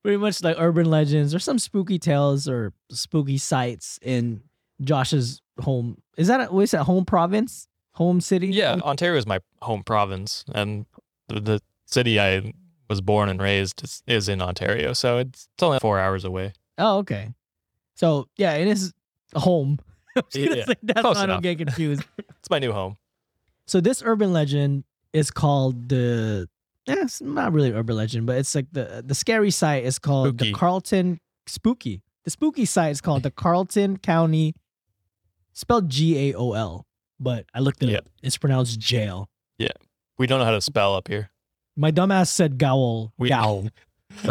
[0.02, 4.40] pretty much like urban legends or some spooky tales or spooky sites in
[4.82, 6.00] Josh's home.
[6.16, 7.68] Is that a, what is that home province?
[7.94, 8.48] Home city?
[8.48, 10.84] Yeah, Ontario is my home province, and
[11.28, 12.52] the, the city I
[12.90, 16.52] was born and raised is, is in Ontario, so it's, it's only four hours away.
[16.78, 17.32] Oh, okay.
[17.94, 18.92] So yeah, it is
[19.34, 19.78] a home.
[20.16, 22.02] I was gonna Yeah, say that's why I don't get confused.
[22.38, 22.96] It's my new home.
[23.66, 26.48] So this urban legend is called the.
[26.86, 30.28] Yeah, it's not really urban legend, but it's like the the scary site is called
[30.38, 30.52] Spooky.
[30.52, 31.18] the Carleton
[31.48, 32.02] Spooky.
[32.24, 34.54] The spooky site is called the Carleton County,
[35.52, 36.86] spelled G A O L,
[37.18, 37.98] but I looked it Yeah.
[37.98, 38.08] up.
[38.22, 39.28] It's pronounced jail.
[39.58, 39.68] Yeah,
[40.18, 41.30] we don't know how to spell up here.
[41.76, 43.12] My dumbass said gowl.
[43.18, 43.68] We- Gowl.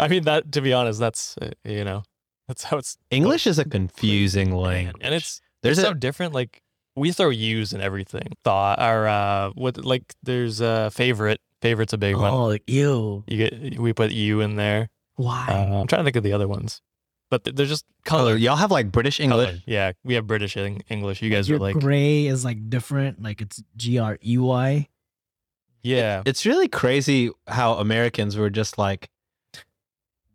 [0.00, 0.52] I mean that.
[0.52, 2.04] To be honest, that's uh, you know,
[2.46, 2.96] that's how it's.
[3.10, 6.34] English is a confusing language, And it's there's it's a so different.
[6.34, 6.62] Like
[6.94, 8.28] we throw U's in everything.
[8.44, 9.84] Thought or uh, what?
[9.84, 11.40] Like there's a favorite.
[11.60, 12.32] Favorite's a big one.
[12.32, 13.24] Oh, ew.
[13.26, 14.88] You get we put U in there.
[15.16, 15.46] Why?
[15.48, 16.80] Uh, I'm trying to think of the other ones,
[17.30, 18.30] but they're just color.
[18.30, 18.36] color.
[18.36, 19.48] Y'all have like British English.
[19.48, 19.58] Color.
[19.66, 21.20] Yeah, we have British English.
[21.20, 23.20] You guys Your are like, gray is like different.
[23.20, 24.88] Like it's G R E Y.
[25.82, 29.08] yeah, It's really crazy how Americans were just like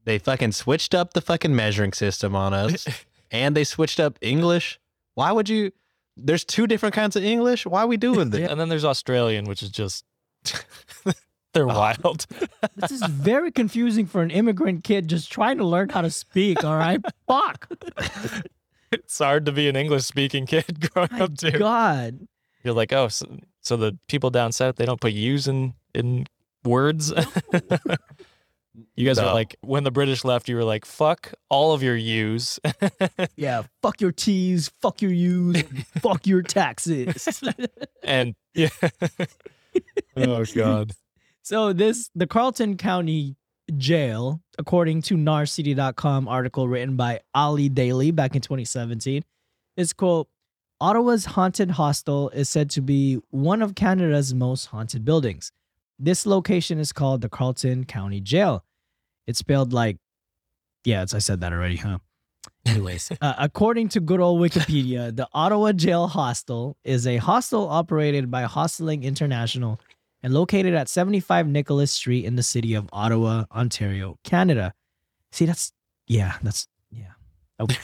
[0.05, 2.87] they fucking switched up the fucking measuring system on us
[3.31, 4.79] and they switched up English.
[5.15, 5.71] Why would you
[6.15, 7.65] there's two different kinds of English.
[7.65, 8.49] Why are we doing this?
[8.49, 10.05] and then there's Australian, which is just
[11.53, 11.77] they're oh.
[11.77, 12.25] wild.
[12.75, 16.63] This is very confusing for an immigrant kid just trying to learn how to speak.
[16.63, 17.69] All right, fuck.
[18.91, 21.51] it's hard to be an English speaking kid growing My up too.
[21.51, 22.27] God.
[22.63, 23.27] You're like, oh, so,
[23.64, 26.26] so the people down south they don't put U's in in
[26.64, 27.11] words.
[28.95, 29.28] you guys No.
[29.28, 32.59] are like when the British left, you were like, fuck all of your U's.
[33.36, 35.64] Yeah, fuck your T's, fuck your U's,
[36.01, 37.41] fuck your taxes.
[38.03, 38.70] and yeah.
[40.18, 40.91] oh god.
[41.41, 43.36] so this the Carleton County
[43.78, 49.24] Jail, according to narcity.com article written by Ali Daly back in 2017,
[49.78, 50.28] is quote
[50.84, 55.49] Ottawa's haunted hostel is said to be one of Canada's most haunted buildings.
[55.97, 58.65] This location is called the Carleton County Jail.
[59.25, 59.95] It's spelled like,
[60.84, 61.99] yeah, it's, I said that already, huh?
[62.65, 68.29] Anyways, uh, according to good old Wikipedia, the Ottawa Jail Hostel is a hostel operated
[68.29, 69.79] by Hostelling International
[70.21, 74.73] and located at 75 Nicholas Street in the city of Ottawa, Ontario, Canada.
[75.31, 75.71] See, that's,
[76.07, 77.13] yeah, that's, yeah.
[77.61, 77.77] Okay.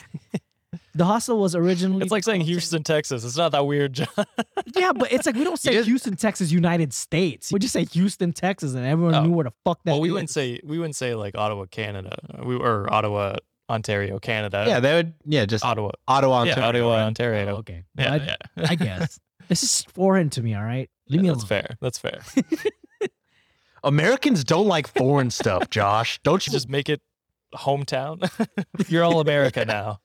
[0.94, 2.02] The hostel was originally.
[2.02, 3.24] It's like saying Houston, Texas.
[3.24, 4.08] It's not that weird, John.
[4.76, 7.52] Yeah, but it's like we don't say just- Houston, Texas, United States.
[7.52, 9.22] We just say Houston, Texas, and everyone Oh.
[9.24, 10.12] knew where the fuck that well, we is.
[10.12, 12.16] wouldn't say we wouldn't say like Ottawa, Canada.
[12.44, 13.36] We or Ottawa,
[13.68, 14.64] Ontario, Canada.
[14.66, 15.90] Yeah, they would yeah, just Ottawa.
[16.06, 16.68] Ottawa, yeah, Ontario.
[16.68, 17.02] Ottawa, right?
[17.04, 17.54] Ontario.
[17.54, 17.84] Oh, okay.
[17.98, 18.66] Yeah, Well, I, yeah.
[18.70, 19.18] I guess.
[19.48, 20.88] This is foreign to me, all right?
[21.08, 21.64] Leave me That's alone.
[21.80, 22.20] That's fair.
[22.30, 23.08] That's fair.
[23.84, 26.20] Americans don't like foreign stuff, Josh.
[26.22, 27.00] Don't you Just make it
[27.54, 28.30] hometown.
[28.88, 29.98] You're all America now.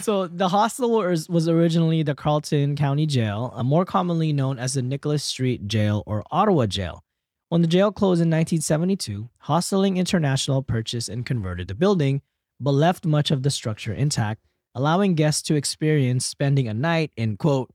[0.00, 4.82] So the hostel was, was originally the Carleton County Jail, more commonly known as the
[4.82, 7.02] Nicholas Street Jail or Ottawa Jail.
[7.48, 12.20] When the jail closed in 1972, Hostelling International purchased and converted the building,
[12.60, 14.42] but left much of the structure intact,
[14.74, 17.70] allowing guests to experience spending a night in quote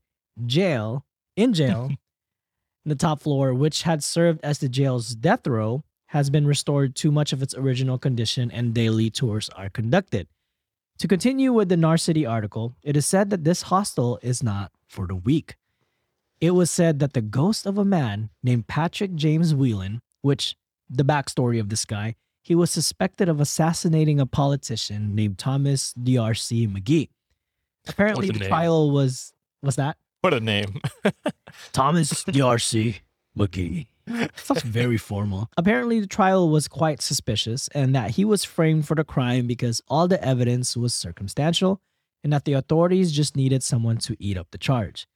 [0.46, 1.04] jail
[1.36, 1.90] in jail.
[2.84, 7.10] the top floor, which had served as the jail's death row, has been restored to
[7.10, 10.28] much of its original condition, and daily tours are conducted.
[11.00, 15.06] To continue with the Narcity article, it is said that this hostel is not for
[15.06, 15.56] the weak.
[16.42, 20.56] It was said that the ghost of a man named Patrick James Whelan, which
[20.90, 26.68] the backstory of this guy, he was suspected of assassinating a politician named Thomas D.R.C.
[26.68, 27.08] McGee.
[27.88, 28.48] Apparently, the name.
[28.48, 29.32] trial was
[29.62, 30.82] was that What a name.
[31.72, 33.00] Thomas D.R.C.
[33.38, 33.86] McGee.
[34.34, 35.48] Sounds very formal.
[35.56, 39.80] Apparently, the trial was quite suspicious and that he was framed for the crime because
[39.88, 41.80] all the evidence was circumstantial
[42.22, 45.06] and that the authorities just needed someone to eat up the charge.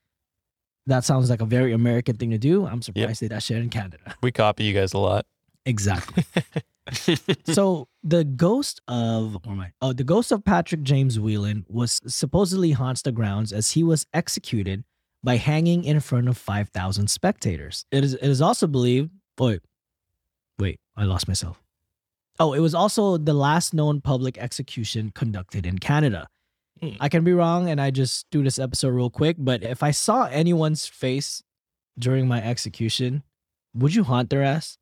[0.86, 2.66] That sounds like a very American thing to do.
[2.66, 4.16] I'm surprised they did that shit in Canada.
[4.22, 5.26] we copy you guys a lot.
[5.66, 6.24] Exactly.
[7.45, 9.72] so the ghost of oh where am I?
[9.80, 14.07] Oh, the ghost of Patrick James Whelan was supposedly haunts the grounds as he was
[14.12, 14.84] executed
[15.25, 17.87] by hanging in front of 5,000 spectators.
[17.91, 19.11] It is, it is also believed.
[19.39, 19.62] Wait,
[20.59, 21.62] wait, I lost myself.
[22.39, 26.29] Oh, it was also the last known public execution conducted in Canada.
[26.81, 26.91] Hmm.
[27.01, 29.37] I can be wrong, and I just do this episode real quick.
[29.39, 31.43] But if I saw anyone's face
[31.99, 33.22] during my execution,
[33.72, 34.79] would you haunt their ass?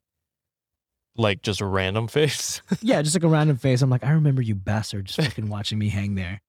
[1.17, 2.63] Like just a random face.
[2.81, 3.83] Yeah, just like a random face.
[3.83, 6.41] I'm like, I remember you bastard just fucking watching me hang there.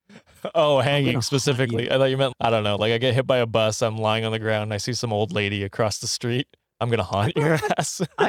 [0.55, 1.91] oh, hanging specifically.
[1.91, 2.76] I thought you meant I don't know.
[2.78, 3.82] Like I get hit by a bus.
[3.82, 4.74] I'm lying on the ground.
[4.74, 6.47] I see some old lady across the street.
[6.80, 8.01] I'm gonna haunt your ass.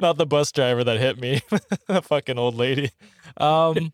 [0.00, 1.40] Not the bus driver that hit me.
[2.02, 2.90] fucking old lady.
[3.38, 3.90] Um,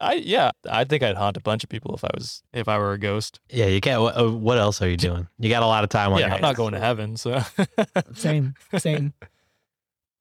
[0.00, 0.52] I yeah.
[0.68, 2.98] I think I'd haunt a bunch of people if I was if I were a
[2.98, 3.40] ghost.
[3.50, 4.00] Yeah, you can't.
[4.00, 5.26] What, uh, what else are you doing?
[5.38, 7.16] You got a lot of time on Yeah, your I'm not going to heaven.
[7.16, 7.42] So
[8.14, 9.12] same, same.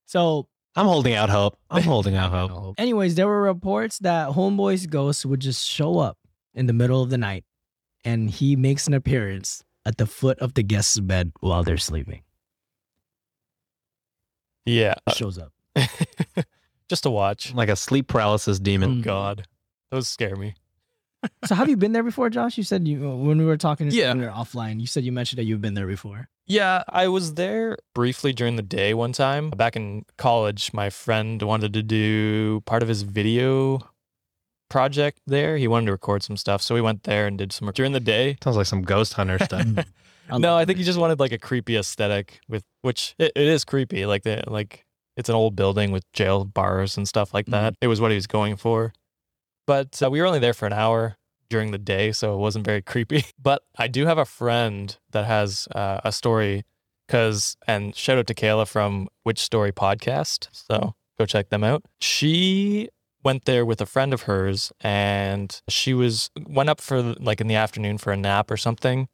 [0.05, 1.57] So, I'm holding out hope.
[1.69, 2.75] I'm holding out hope.
[2.80, 6.17] anyways, there were reports that Homeboy's ghost would just show up
[6.53, 7.43] in the middle of the night
[8.05, 12.21] and he makes an appearance at the foot of the guest's bed while they're sleeping.
[14.65, 15.51] yeah, Shows up.
[16.89, 17.53] just to watch.
[17.53, 19.01] Like a sleep paralysis demon.
[19.01, 19.03] Mm.
[19.03, 19.47] God,
[19.91, 20.55] those scare me.
[21.45, 22.57] So have you been there before, Josh?
[22.57, 24.09] You said you when we were talking Yeah.
[24.09, 26.29] when we were offline, you said you mentioned that you've been there before.
[26.45, 29.49] Yeah, I was there briefly during the day one time.
[29.49, 33.79] Back in college, my friend wanted to do part of his video
[34.69, 35.57] project there.
[35.57, 36.61] He wanted to record some stuff.
[36.61, 38.38] So we went there and did some during the day.
[38.43, 39.65] Sounds like some ghost hunter stuff.
[40.31, 43.65] no, I think he just wanted like a creepy aesthetic with which it, it is
[43.65, 44.05] creepy.
[44.05, 44.85] Like the like
[45.17, 47.63] it's an old building with jail bars and stuff like mm-hmm.
[47.63, 47.75] that.
[47.81, 48.93] It was what he was going for.
[49.68, 51.18] But uh, we were only there for an hour
[51.49, 53.26] during the day, so it wasn't very creepy.
[53.39, 56.65] But I do have a friend that has uh, a story
[57.05, 60.47] because and shout out to Kayla from Which Story podcast.
[60.51, 61.86] So go check them out.
[62.01, 62.89] She
[63.24, 67.47] went there with a friend of hers and she was went up for like in
[67.47, 69.07] the afternoon for a nap or something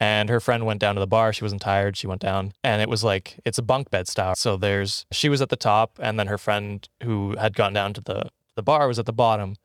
[0.00, 1.32] and her friend went down to the bar.
[1.32, 1.96] She wasn't tired.
[1.96, 4.34] She went down, and it was like it's a bunk bed style.
[4.36, 7.94] So there's she was at the top, and then her friend who had gone down
[7.94, 9.56] to the the bar was at the bottom.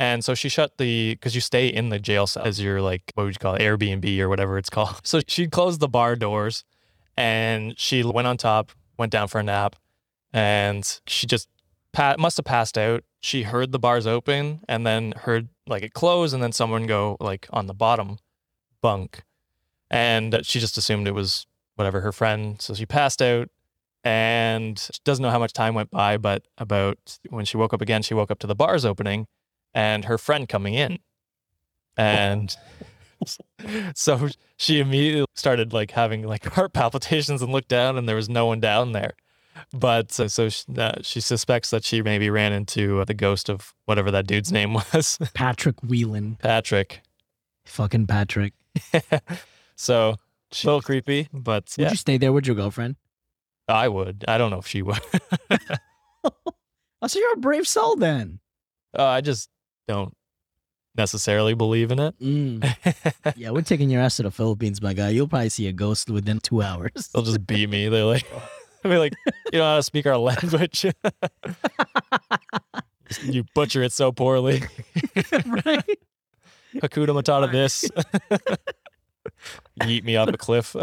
[0.00, 3.12] And so she shut the because you stay in the jail cell as your like
[3.14, 5.00] what would you call it Airbnb or whatever it's called.
[5.04, 6.64] So she closed the bar doors,
[7.16, 9.76] and she went on top, went down for a nap,
[10.32, 11.48] and she just
[11.92, 13.04] pa- must have passed out.
[13.20, 17.18] She heard the bars open, and then heard like it close, and then someone go
[17.20, 18.18] like on the bottom
[18.80, 19.22] bunk
[19.90, 22.60] and she just assumed it was whatever her friend.
[22.62, 23.48] So she passed out
[24.04, 28.02] and doesn't know how much time went by, but about when she woke up again,
[28.02, 29.26] she woke up to the bars opening
[29.74, 30.98] and her friend coming in.
[31.96, 32.54] And
[33.94, 38.28] so she immediately started like having like heart palpitations and looked down and there was
[38.28, 39.12] no one down there.
[39.72, 43.48] But uh, so she, uh, she suspects that she maybe ran into uh, the ghost
[43.50, 46.36] of whatever that dude's name was, Patrick Whelan.
[46.36, 47.02] Patrick.
[47.66, 48.54] Fucking Patrick.
[49.76, 52.96] so a little creepy, but Would you stay there with your girlfriend?
[53.68, 54.24] I would.
[54.26, 55.00] I don't know if she would.
[57.02, 58.40] Oh, so you're a brave soul then.
[58.98, 59.48] uh, I just
[59.90, 60.14] don't
[60.96, 62.18] necessarily believe in it.
[62.20, 63.34] Mm.
[63.36, 65.10] yeah, we're taking your ass to the Philippines, my guy.
[65.10, 67.08] You'll probably see a ghost within two hours.
[67.12, 67.88] They'll just beat me.
[67.88, 68.26] They're like,
[68.84, 70.86] I mean, like, you don't know how to speak our language.
[73.22, 74.62] you butcher it so poorly.
[75.46, 75.98] right?
[76.76, 77.84] Hakuna Matata this.
[79.82, 80.74] Yeet me off a cliff.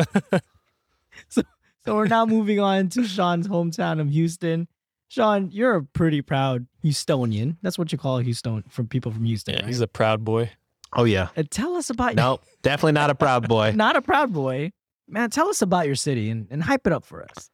[1.87, 4.67] So we're now moving on to Sean's hometown of Houston.
[5.09, 7.57] Sean, you're a pretty proud Houstonian.
[7.61, 9.67] That's what you call a Houston from people from Houston, yeah, right?
[9.67, 10.51] he's a proud boy.
[10.93, 11.29] Oh yeah.
[11.35, 13.71] And tell us about No, definitely not a proud boy.
[13.75, 14.71] not a proud boy.
[15.07, 17.49] Man, tell us about your city and, and hype it up for us.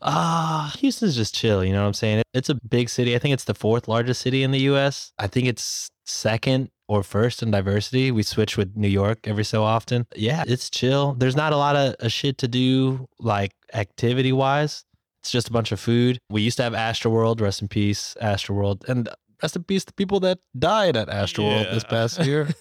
[0.00, 1.64] Ah, Houston's just chill.
[1.64, 2.22] You know what I'm saying?
[2.32, 3.14] It's a big city.
[3.16, 5.12] I think it's the fourth largest city in the U.S.
[5.18, 8.10] I think it's second or first in diversity.
[8.12, 10.06] We switch with New York every so often.
[10.14, 11.14] Yeah, it's chill.
[11.14, 14.84] There's not a lot of, of shit to do, like activity wise.
[15.20, 16.18] It's just a bunch of food.
[16.30, 17.40] We used to have Astroworld.
[17.40, 19.08] Rest in peace, Astroworld, and
[19.42, 22.48] rest in peace the people that died at Astroworld this past year.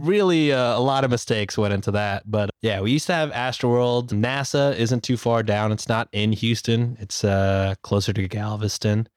[0.00, 3.30] really uh, a lot of mistakes went into that but yeah we used to have
[3.32, 4.08] astroworld.
[4.08, 5.72] Nasa isn't too far down.
[5.72, 6.96] It's not in houston.
[7.00, 9.08] It's uh closer to galveston.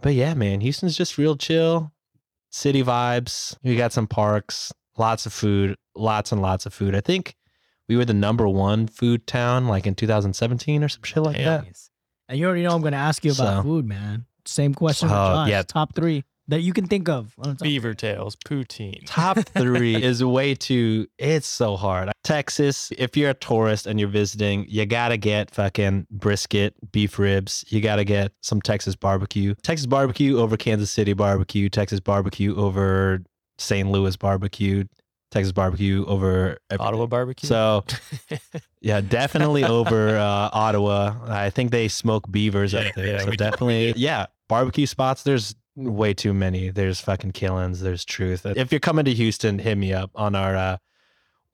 [0.00, 1.92] But yeah man houston's just real chill.
[2.50, 3.56] City vibes.
[3.62, 6.94] We got some parks lots of food lots and lots of food.
[6.94, 7.34] I think
[7.92, 11.64] we were the number one food town like in 2017 or some shit like Damn.
[11.64, 11.78] that
[12.28, 14.24] And you already know I'm going to ask you about So- food, man.
[14.46, 15.48] Same question with Oh, Josh.
[15.50, 15.62] yeah.
[15.62, 17.34] Top three that you can think of.
[17.38, 19.02] on Beaver tails, poutine.
[19.06, 21.06] Top three is way too.
[21.18, 22.10] It's so hard.
[22.24, 27.64] Texas, if you're a tourist and you're visiting, you gotta get fucking brisket, beef ribs.
[27.68, 29.54] You gotta get some Texas barbecue.
[29.62, 31.68] Texas barbecue over Kansas City barbecue.
[31.68, 33.22] Texas barbecue over
[33.58, 33.88] St.
[33.90, 34.84] Louis barbecue.
[35.32, 36.86] Texas barbecue over everything.
[36.86, 37.48] Ottawa barbecue.
[37.48, 37.84] So
[38.80, 41.14] yeah, definitely over uh, Ottawa.
[41.26, 43.06] I think they smoke beavers Yeah, up there.
[43.06, 43.36] yeah, so we do.
[43.38, 45.22] definitely, yeah, barbecue spots.
[45.24, 46.68] There's way too many.
[46.70, 47.80] There's fucking Killen's.
[47.80, 48.44] There's truth.
[48.44, 50.76] If you're coming to Houston, hit me up on our uh,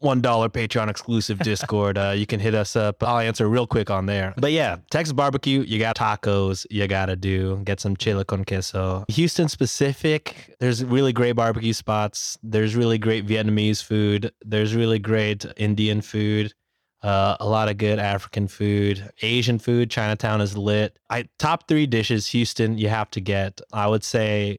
[0.00, 1.98] one dollar Patreon exclusive Discord.
[1.98, 3.02] uh, you can hit us up.
[3.02, 4.34] I'll answer real quick on there.
[4.36, 5.60] But yeah, Texas barbecue.
[5.62, 6.66] You got tacos.
[6.70, 9.04] You gotta do get some chile con queso.
[9.08, 10.54] Houston specific.
[10.60, 12.38] There's really great barbecue spots.
[12.42, 14.32] There's really great Vietnamese food.
[14.44, 16.52] There's really great Indian food.
[17.00, 19.88] Uh, a lot of good African food, Asian food.
[19.88, 20.98] Chinatown is lit.
[21.08, 22.26] I top three dishes.
[22.28, 23.60] Houston, you have to get.
[23.72, 24.58] I would say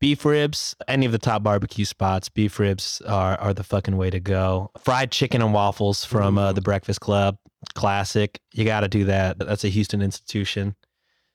[0.00, 4.10] beef ribs, any of the top barbecue spots, beef ribs are, are the fucking way
[4.10, 4.70] to go.
[4.78, 7.38] Fried chicken and waffles from uh, the Breakfast Club,
[7.74, 8.40] classic.
[8.52, 9.38] You got to do that.
[9.38, 10.76] That's a Houston institution.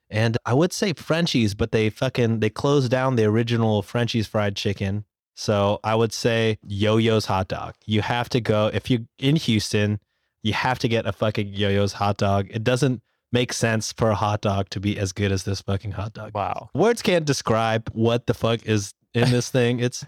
[0.09, 4.55] And I would say Frenchy's, but they fucking they closed down the original Frenchy's fried
[4.55, 5.05] chicken.
[5.35, 7.75] So I would say Yo-Yo's hot dog.
[7.85, 9.99] You have to go if you're in Houston,
[10.43, 12.47] you have to get a fucking Yo-Yo's hot dog.
[12.49, 13.01] It doesn't
[13.31, 16.33] make sense for a hot dog to be as good as this fucking hot dog
[16.33, 16.69] wow.
[16.73, 19.79] words can't describe what the fuck is in this thing.
[19.79, 20.05] It's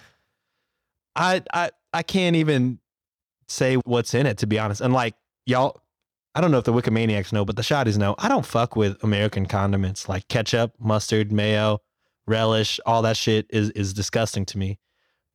[1.15, 2.79] I I I can't even
[3.47, 4.81] say what's in it to be honest.
[4.81, 5.15] And like
[5.45, 5.81] y'all
[6.35, 8.15] I don't know if the Wikimaniacs know, but the shotties know.
[8.17, 11.79] I don't fuck with American condiments like ketchup, mustard, mayo,
[12.25, 14.79] relish, all that shit is is disgusting to me.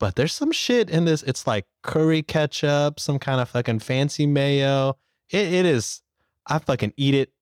[0.01, 1.22] But there's some shit in this.
[1.22, 4.97] It's like curry ketchup, some kind of fucking fancy mayo.
[5.30, 6.03] It, it is.
[6.47, 7.32] I fucking eat it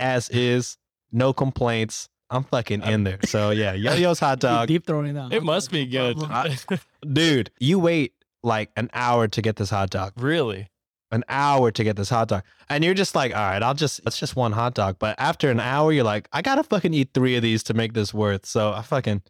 [0.00, 0.78] as is,
[1.12, 2.08] no complaints.
[2.28, 3.18] I'm fucking in there.
[3.24, 5.32] So yeah, Yo-Yo's hot dog, Deep throwing down.
[5.32, 6.18] It must be good.
[7.12, 7.50] dude.
[7.60, 10.68] You wait like an hour to get this hot dog, really?
[11.12, 14.00] an hour to get this hot dog, and you're just like, all right, I'll just
[14.06, 14.96] it's just one hot dog.
[14.98, 17.92] But after an hour, you're like, I gotta fucking eat three of these to make
[17.92, 18.46] this worth.
[18.46, 19.22] So I fucking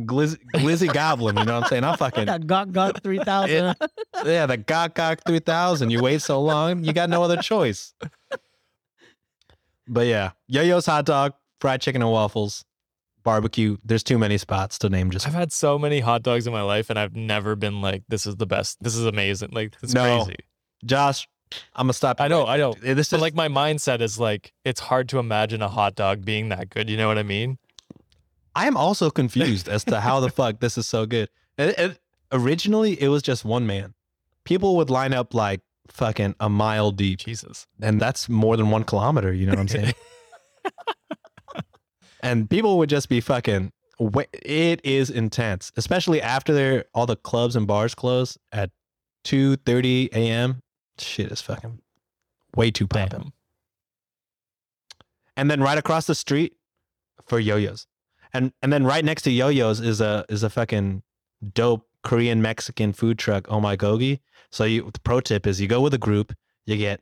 [0.00, 1.36] glizzy, glizzy goblin.
[1.36, 1.84] You know what I'm saying?
[1.84, 3.76] I fucking that got got three thousand.
[4.24, 5.90] yeah, the Gok Gok 3000.
[5.90, 7.94] You wait so long, you got no other choice.
[9.88, 12.64] But yeah, Yo-Yo's hot dog, fried chicken and waffles,
[13.22, 13.76] barbecue.
[13.84, 16.62] There's too many spots to name just I've had so many hot dogs in my
[16.62, 18.82] life, and I've never been like, "This is the best.
[18.82, 20.24] This is amazing." Like, it's No.
[20.24, 20.36] crazy.
[20.84, 21.28] Josh,
[21.74, 22.20] I'm gonna stop.
[22.20, 22.74] I know, I know.
[22.74, 26.24] This But is like, my mindset is like, it's hard to imagine a hot dog
[26.24, 26.90] being that good.
[26.90, 27.58] You know what I mean?
[28.54, 31.28] I am also confused as to how the fuck this is so good.
[31.58, 31.98] It- it-
[32.32, 33.94] originally, it was just one man.
[34.44, 37.66] People would line up like fucking a mile deep, Jesus.
[37.80, 39.32] and that's more than one kilometer.
[39.32, 39.94] You know what I'm saying?
[42.20, 43.72] and people would just be fucking.
[44.42, 48.70] It is intense, especially after they're all the clubs and bars close at
[49.24, 50.60] two thirty a.m.
[50.98, 51.80] Shit is fucking
[52.54, 53.32] way too popping.
[55.36, 56.54] And then right across the street
[57.26, 57.86] for yo-yos
[58.36, 61.02] and and then right next to yo-yos is a is a fucking
[61.54, 65.66] dope korean mexican food truck oh my gogi so you the pro tip is you
[65.68, 66.32] go with a group
[66.64, 67.00] you get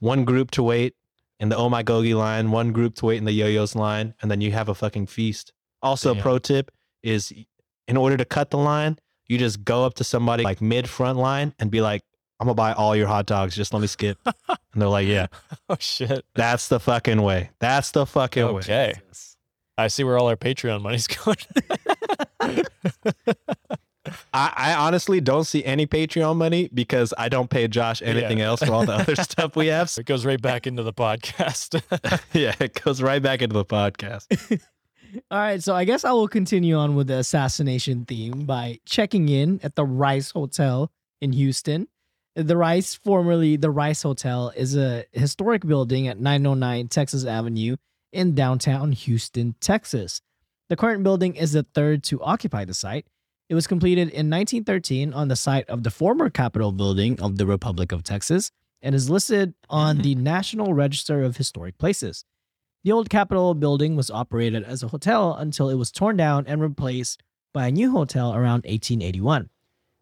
[0.00, 0.94] one group to wait
[1.40, 4.30] in the oh my gogi line one group to wait in the yo-yos line and
[4.30, 5.52] then you have a fucking feast
[5.82, 6.22] also Damn.
[6.22, 6.70] pro tip
[7.02, 7.32] is
[7.86, 11.18] in order to cut the line you just go up to somebody like mid front
[11.18, 12.02] line and be like
[12.40, 15.26] i'm gonna buy all your hot dogs just let me skip and they're like yeah
[15.68, 16.24] Oh shit.
[16.34, 17.50] that's the fucking way.
[17.58, 18.60] That's the fucking way.
[18.60, 18.94] Okay.
[19.76, 21.36] I see where all our Patreon money's going.
[24.34, 28.46] I, I honestly don't see any Patreon money because I don't pay Josh anything Yeah.
[28.46, 29.90] else for all the other stuff we have.
[29.90, 31.80] So, it goes right back into the podcast.
[32.32, 34.26] yeah, it goes right back into the podcast.
[35.30, 39.28] All right, so I guess I will continue on with the assassination theme by checking
[39.28, 40.90] in at the Rice Hotel
[41.22, 41.88] in Houston.
[42.34, 47.76] The Rice, formerly the Rice Hotel, is a historic building at 909 Texas Avenue
[48.12, 50.20] in downtown Houston, Texas.
[50.68, 53.06] The current building is the third to occupy the site.
[53.48, 57.46] It was completed in 1913 on the site of the former Capitol building of the
[57.46, 58.50] Republic of Texas
[58.82, 62.24] and is listed on the National Register of Historic Places.
[62.82, 66.60] The old Capitol building was operated as a hotel until it was torn down and
[66.60, 67.22] replaced
[67.54, 69.48] by a new hotel around 1881.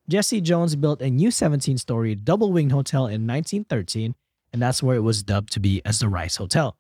[0.09, 4.14] Jesse Jones built a new 17 story double winged hotel in 1913,
[4.53, 6.76] and that's where it was dubbed to be as the Rice Hotel.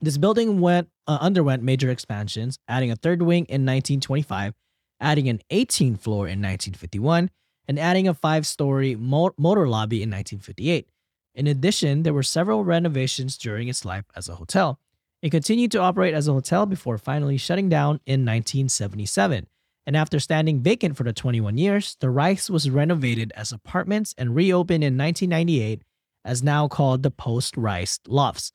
[0.00, 4.54] This building went uh, underwent major expansions, adding a third wing in 1925,
[5.00, 7.30] adding an 18th floor in 1951,
[7.68, 10.88] and adding a five story motor lobby in 1958.
[11.34, 14.80] In addition, there were several renovations during its life as a hotel.
[15.22, 19.46] It continued to operate as a hotel before finally shutting down in 1977.
[19.86, 24.34] And after standing vacant for the 21 years, the Rice was renovated as apartments and
[24.34, 25.82] reopened in 1998
[26.24, 28.52] as now called the Post Rice Lofts.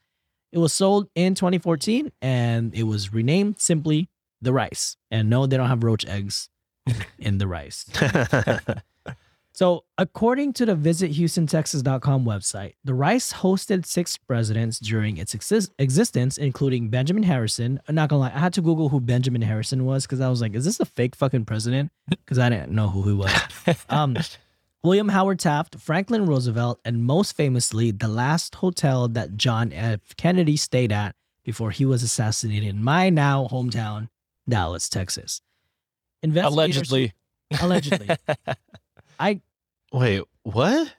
[0.51, 4.09] It was sold in 2014 and it was renamed simply
[4.41, 4.97] The Rice.
[5.11, 6.49] And no, they don't have roach eggs
[7.19, 7.85] in the rice.
[9.55, 16.37] So, according to the visithoustontexas.com website, the Rice hosted six presidents during its exis- existence,
[16.37, 17.79] including Benjamin Harrison.
[17.87, 20.41] I'm not gonna lie, I had to Google who Benjamin Harrison was because I was
[20.41, 21.93] like, is this a fake fucking president?
[22.09, 23.31] Because I didn't know who he was.
[23.87, 24.17] Um,
[24.83, 30.01] William Howard Taft, Franklin Roosevelt, and most famously, the last hotel that John F.
[30.17, 31.15] Kennedy stayed at
[31.45, 34.09] before he was assassinated in my now hometown,
[34.47, 35.41] Dallas, Texas.
[36.23, 37.13] Investigators- Allegedly.
[37.61, 38.09] Allegedly.
[39.19, 39.41] I
[39.93, 40.93] Wait, what?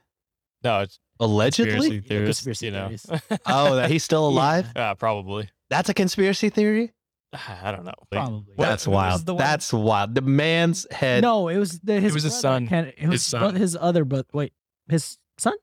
[0.64, 1.72] No, it's Allegedly?
[1.72, 2.86] conspiracy theorists, Conspiracy you know.
[2.96, 3.06] theories.
[3.46, 4.66] Oh, that he's still alive?
[4.76, 5.50] yeah, probably.
[5.70, 6.92] That's a conspiracy theory?
[7.62, 7.92] I don't know.
[8.10, 8.52] probably.
[8.56, 9.26] What- That's was wild.
[9.26, 10.14] the one- That's wild.
[10.14, 11.22] The man's head.
[11.22, 12.14] no, it was the, his.
[12.14, 12.66] was his brother, son.
[12.68, 13.40] Ken- it was His son.
[13.52, 14.26] bro- his other brother.
[14.32, 14.52] Wait,
[14.88, 15.54] his son?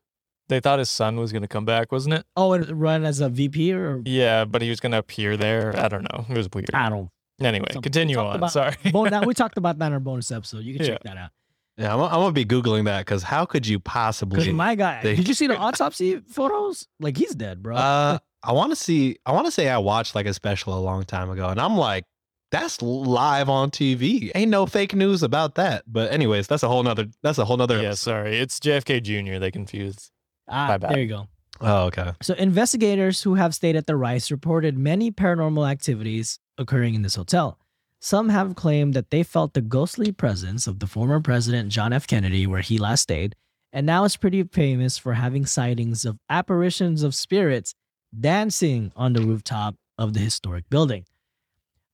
[0.50, 2.26] They thought his son was going to come back, wasn't it?
[2.36, 5.74] Oh, and run as a VP or Yeah, but he was going to appear there.
[5.80, 6.26] I don't know.
[6.30, 6.70] It was weird.
[6.74, 7.10] I don't.
[7.46, 7.82] Anyway, something.
[7.82, 8.36] continue We talked on.
[8.38, 8.76] about- Sorry.
[8.92, 10.64] Bon- that- we talked about that in our bonus episode.
[10.64, 11.30] You can check that out.
[11.78, 14.52] Yeah, I'm, I'm going to be Googling that because how could you possibly.
[14.52, 16.88] my guy, They- did you see the autopsy photos?
[17.00, 17.76] Like he's dead, bro.
[17.76, 19.18] Uh, I want to see.
[19.26, 21.78] I want to say I watched like a special a long time ago, and I'm
[21.78, 22.04] like,
[22.52, 24.32] that's live on TV.
[24.36, 25.84] Ain't no fake news about that.
[25.88, 27.08] But anyways, that's a whole nother.
[27.24, 27.78] That's a whole nother.
[27.82, 28.12] yeah, episode.
[28.12, 28.38] sorry.
[28.38, 29.40] It's JFK Jr.
[29.40, 30.12] They confused.
[30.48, 30.92] ah, my bad.
[30.92, 31.28] there you go.
[31.62, 32.12] Oh, okay.
[32.22, 37.16] So investigators who have stayed at the Rice reported many paranormal activities occurring in this
[37.16, 37.58] hotel.
[38.00, 42.06] Some have claimed that they felt the ghostly presence of the former president John F.
[42.06, 43.36] Kennedy where he last stayed,
[43.72, 47.74] and now is pretty famous for having sightings of apparitions of spirits
[48.20, 51.06] dancing on the rooftop of the historic building.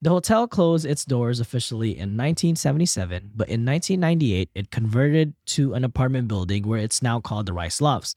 [0.01, 5.83] The hotel closed its doors officially in 1977, but in 1998 it converted to an
[5.83, 8.15] apartment building where it's now called the Rice Lofts.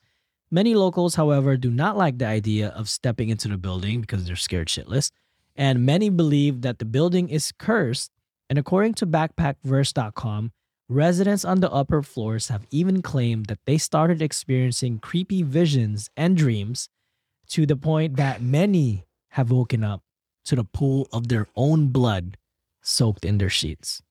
[0.51, 4.37] Many locals, however, do not like the idea of stepping into the building because they're
[4.37, 5.11] scared shitless,
[5.57, 8.11] and many believe that the building is cursed.
[8.49, 10.53] And according to backpackverse.com,
[10.89, 16.37] residents on the upper floors have even claimed that they started experiencing creepy visions and
[16.37, 16.89] dreams
[17.49, 20.03] to the point that many have woken up
[20.45, 22.37] to the pool of their own blood
[22.83, 24.03] soaked in their sheets.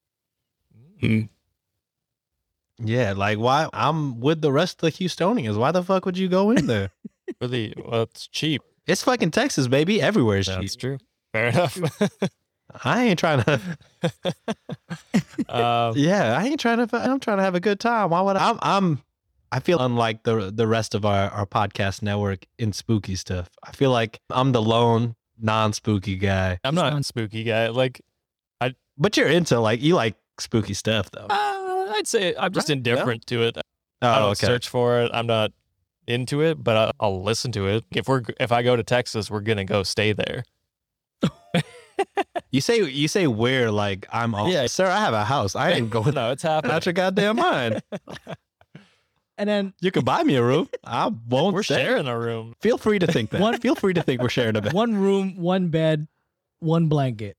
[1.00, 1.24] Hmm.
[2.84, 3.68] Yeah, like why?
[3.74, 5.58] I'm with the rest of the Houstonians.
[5.58, 6.92] Why the fuck would you go in there?
[7.40, 7.74] Really?
[7.78, 8.62] Well, it's cheap.
[8.86, 10.02] it's fucking Texas, baby.
[10.02, 10.82] Everywhere is That's cheap.
[10.82, 10.98] true.
[11.34, 11.78] Fair enough.
[12.86, 13.60] I ain't trying to.
[15.50, 16.98] um, Yeah, I ain't trying to.
[16.98, 18.10] I'm trying to have a good time.
[18.12, 18.50] Why would I?
[18.50, 18.60] I'm.
[18.62, 19.02] I'm
[19.52, 23.50] I feel unlike the the rest of our, our podcast network in spooky stuff.
[23.64, 26.60] I feel like I'm the lone non spooky guy.
[26.64, 27.68] I'm not a spooky guy.
[27.68, 28.02] Like,
[28.62, 28.74] I.
[28.98, 31.28] But you're into like you like spooky stuff though.
[31.30, 32.78] uh, I'd say I'm just Right, yeah.
[32.78, 33.58] indifferent to it.
[33.58, 33.62] I
[34.18, 34.48] oh, don't okay.
[34.48, 35.12] search for it.
[35.14, 35.52] I'm not
[36.08, 37.84] into it, but I- I'll listen to it.
[37.92, 40.44] If we're if I go to Texas, we're gonna go stay there.
[42.52, 44.34] You say you say where like I'm.
[44.36, 44.66] All, Yeah.
[44.68, 45.56] sir, I have a house.
[45.56, 46.76] I ain't going no, it's happening.
[46.76, 47.82] out your goddamn mind.
[49.38, 50.70] And then You can buy me a room.
[50.86, 51.56] I won't.
[51.56, 51.78] We're stay.
[51.84, 52.54] sharing a room.
[52.62, 53.42] Feel free to think that.
[53.42, 54.72] One- Feel free to think we're sharing a bed.
[54.74, 56.08] one room, one bed,
[56.60, 57.38] one blanket.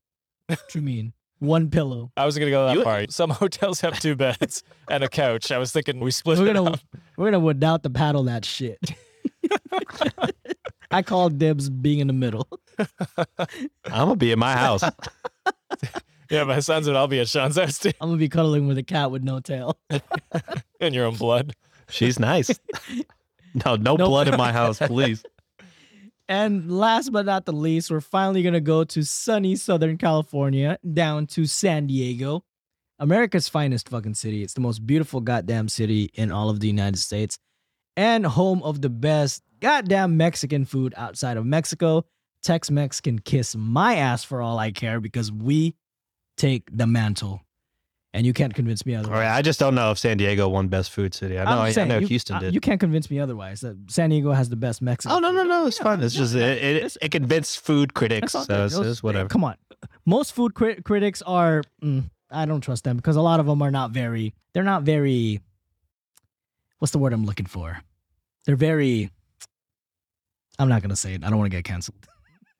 [0.49, 1.13] What do you mean?
[1.39, 2.11] One pillow.
[2.17, 3.05] I was gonna go that You- far.
[3.09, 5.53] Some hotels have two beds and a couch.
[5.53, 6.81] I was thinking we split We're it gonna up.
[7.17, 8.81] we're gonna without the paddle that shit.
[10.93, 12.47] I call dibs being in the middle.
[12.79, 13.47] I'm
[13.87, 14.83] gonna be in my house.
[16.31, 17.91] Yeah, my son's and I'll be at Sean's house too.
[18.01, 19.79] I'm gonna be cuddling with a cat with no tail.
[20.81, 21.53] In your own blood.
[21.91, 22.59] She's nice.
[23.67, 24.09] No, no Nope.
[24.09, 25.23] blood in my house, please.
[26.29, 31.27] And last but not the least, we're finally gonna go to sunny Southern California, down
[31.29, 32.45] to San Diego,
[32.99, 34.43] America's finest fucking city.
[34.43, 37.39] It's the most beautiful goddamn city in all of the United States,
[37.95, 42.05] and home of the best goddamn Mexican food outside of Mexico.
[42.43, 45.75] Tex Mex can kiss my ass for all I care because we
[46.37, 47.41] take the mantle,
[48.13, 49.19] and you can't convince me otherwise.
[49.21, 51.39] right, I just don't know if San Diego won best food city.
[51.39, 51.63] I know.
[51.63, 52.55] I'm I, know you, Houston uh, did.
[52.55, 53.61] You can't convince me otherwise.
[53.61, 55.17] That San Diego has the best Mexican.
[55.17, 55.67] oh no, no, no!
[55.69, 56.03] It's Yeah, fun.
[56.03, 56.47] It's yeah, just yeah.
[56.47, 58.35] it, it, it convinced food critics.
[58.35, 59.29] All So it's, it's whatever.
[59.29, 59.55] Come on.
[60.05, 61.63] Most food crit- critics are.
[61.83, 64.35] mm, I don't trust them because a lot of them are not very.
[64.53, 65.41] They're not very.
[66.81, 67.81] What's the word I'm looking for?
[68.47, 69.11] They're very.
[70.63, 71.25] I'm not gonna say it.
[71.25, 72.07] I don't want to get canceled.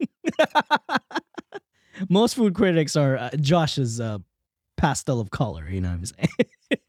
[2.09, 4.19] Most food critics are uh, Josh's uh,
[4.77, 5.69] pastel of color.
[5.69, 6.29] You know what I'm saying?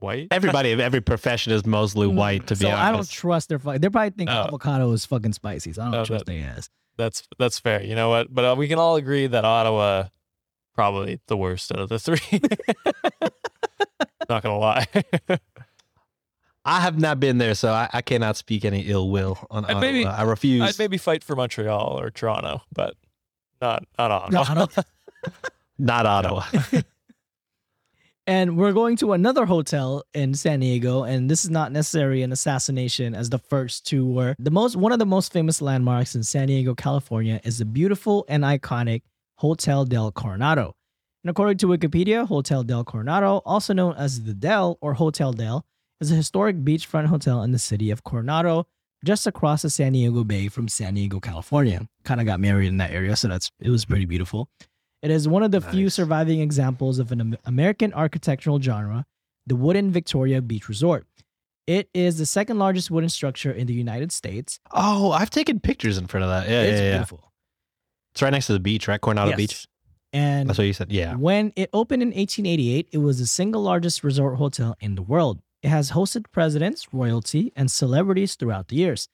[0.00, 0.28] White?
[0.32, 2.48] Everybody of every profession is mostly white.
[2.48, 3.60] To be so honest, I don't trust their.
[3.60, 4.46] Fu- they probably thinking Oh.
[4.48, 5.72] avocado is fucking spicy.
[5.74, 6.68] So I don't Oh, trust that- their ass.
[6.96, 7.84] That's that's fair.
[7.84, 8.34] You know what?
[8.34, 10.08] But uh, we can all agree that Ottawa
[10.74, 12.18] probably the worst out of the three.
[14.28, 14.86] Not gonna lie.
[16.64, 19.64] I have not been there, so I, I cannot speak any ill will on.
[19.64, 20.62] I'd on maybe- uh, I refuse.
[20.62, 22.94] I'd maybe fight for Montreal or Toronto, but
[23.60, 24.28] not not Ottawa.
[24.30, 24.86] No, I don't-
[25.78, 26.44] not Ottawa.
[28.26, 32.30] And we're going to another hotel in San Diego, and this is not necessarily an
[32.30, 34.36] assassination as the first two were.
[34.38, 38.24] The most one of the most famous landmarks in San Diego, California, is the beautiful
[38.28, 39.02] and iconic
[39.38, 40.76] Hotel del Coronado.
[41.24, 45.66] And according to Wikipedia, Hotel del Coronado, also known as the Del or Hotel Del,
[46.02, 48.66] is a historic beachfront hotel in the city of Coronado,
[49.04, 51.86] just across the San Diego Bay from San Diego, California.
[52.04, 54.48] Kind of got married in that area, so that's it was pretty beautiful.
[55.02, 59.04] It is one of the few surviving examples of an American architectural genre,
[59.46, 61.06] the wooden Victoria Beach Resort.
[61.66, 64.60] It is the second largest wooden structure in the United States.
[64.72, 66.48] Oh, I've taken pictures in front of that.
[66.48, 66.92] Yeah, it's yeah, yeah.
[66.92, 67.32] beautiful.
[68.14, 69.00] It's right next to the beach, right?
[69.00, 69.36] Coronado Yes.
[69.36, 69.66] Beach.
[70.12, 70.92] And That's what you said.
[70.92, 71.14] Yeah.
[71.14, 75.40] When it opened in 1888, it was the single largest resort hotel in the world.
[75.62, 79.08] It has hosted presidents, royalty, and celebrities throughout the years.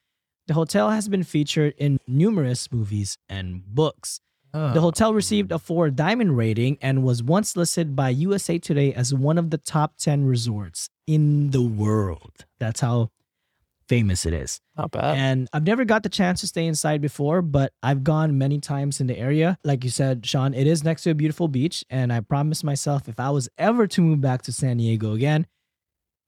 [0.46, 4.20] The hotel has been featured in numerous movies and books.
[4.52, 4.80] The oh.
[4.80, 9.36] hotel received a four diamond rating and was once listed by USA Today as one
[9.36, 12.46] of the top 10 resorts in the world.
[12.58, 13.10] That's how
[13.88, 14.58] famous it is.
[14.76, 15.18] Not bad.
[15.18, 19.00] And I've never got the chance to stay inside before, but I've gone many times
[19.00, 19.58] in the area.
[19.64, 21.84] Like you said, Sean, it is next to a beautiful beach.
[21.90, 25.46] And I promised myself if I was ever to move back to San Diego again,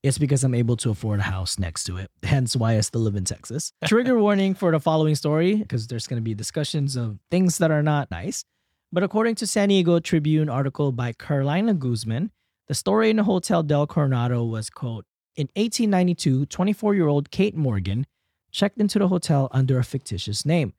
[0.03, 2.11] it's because I'm able to afford a house next to it.
[2.23, 3.73] Hence why I still live in Texas.
[3.87, 7.71] Trigger warning for the following story, because there's going to be discussions of things that
[7.71, 8.45] are not nice.
[8.93, 12.31] But according to San Diego Tribune article by Carolina Guzman,
[12.67, 15.05] the story in the Hotel del Coronado was, quote,
[15.37, 18.07] in 1892, 24 year old Kate Morgan
[18.51, 20.75] checked into the hotel under a fictitious name.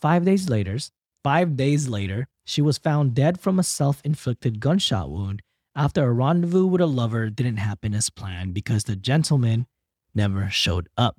[0.00, 0.78] Five days later,
[1.24, 5.42] five days later, she was found dead from a self-inflicted gunshot wound
[5.76, 9.66] after a rendezvous with a lover didn't happen as planned because the gentleman
[10.14, 11.16] never showed up.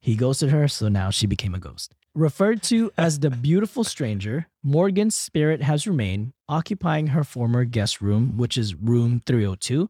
[0.00, 1.94] He ghosted her, so now she became a ghost.
[2.14, 8.36] Referred to as the beautiful stranger, Morgan's spirit has remained occupying her former guest room,
[8.36, 9.88] which is room 302,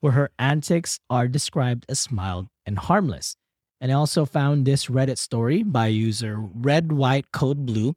[0.00, 3.36] where her antics are described as mild and harmless.
[3.80, 7.94] And I also found this Reddit story by user Red White Code Blue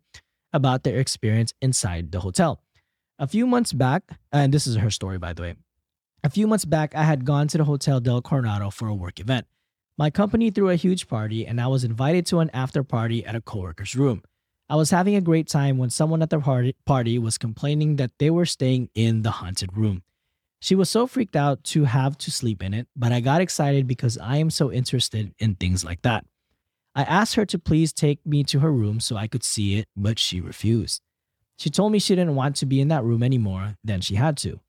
[0.54, 2.62] about their experience inside the hotel.
[3.20, 5.55] A few months back, and this is her story by the way.
[6.24, 9.20] A few months back, I had gone to the Hotel del Coronado for a work
[9.20, 9.45] event.
[9.97, 13.36] My company threw a huge party, and I was invited to an after party at
[13.36, 14.24] a coworker's room.
[14.68, 18.11] I was having a great time when someone at the party, party was complaining that
[18.18, 20.01] they were staying in the haunted room.
[20.59, 23.86] She was so freaked out to have to sleep in it, but I got excited
[23.86, 26.26] because I am so interested in things like that.
[26.95, 29.88] I asked her to please take me to her room so I could see it,
[29.95, 31.01] but she refused.
[31.64, 34.36] She told me she didn't want to be in that room anymore, than she had
[34.39, 34.59] to.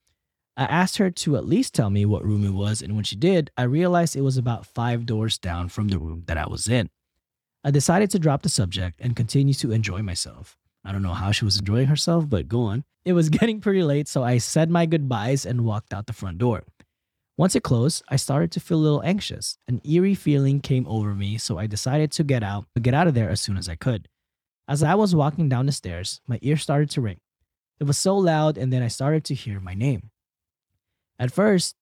[0.56, 3.16] I asked her to at least tell me what room it was, and when she
[3.16, 6.68] did, I realized it was about five doors down from the room that I was
[6.68, 6.90] in.
[7.64, 10.56] I decided to drop the subject and continue to enjoy myself.
[10.84, 12.84] I don't know how she was enjoying herself, but go on.
[13.04, 16.38] It was getting pretty late, so I said my goodbyes and walked out the front
[16.38, 16.62] door.
[17.36, 19.58] Once it closed, I started to feel a little anxious.
[19.66, 23.08] An eerie feeling came over me, so I decided to get out, to get out
[23.08, 24.08] of there as soon as I could.
[24.66, 27.20] As I was walking down the stairs, my ear started to ring.
[27.78, 30.10] It was so loud, and then I started to hear my name.
[31.18, 31.76] At first,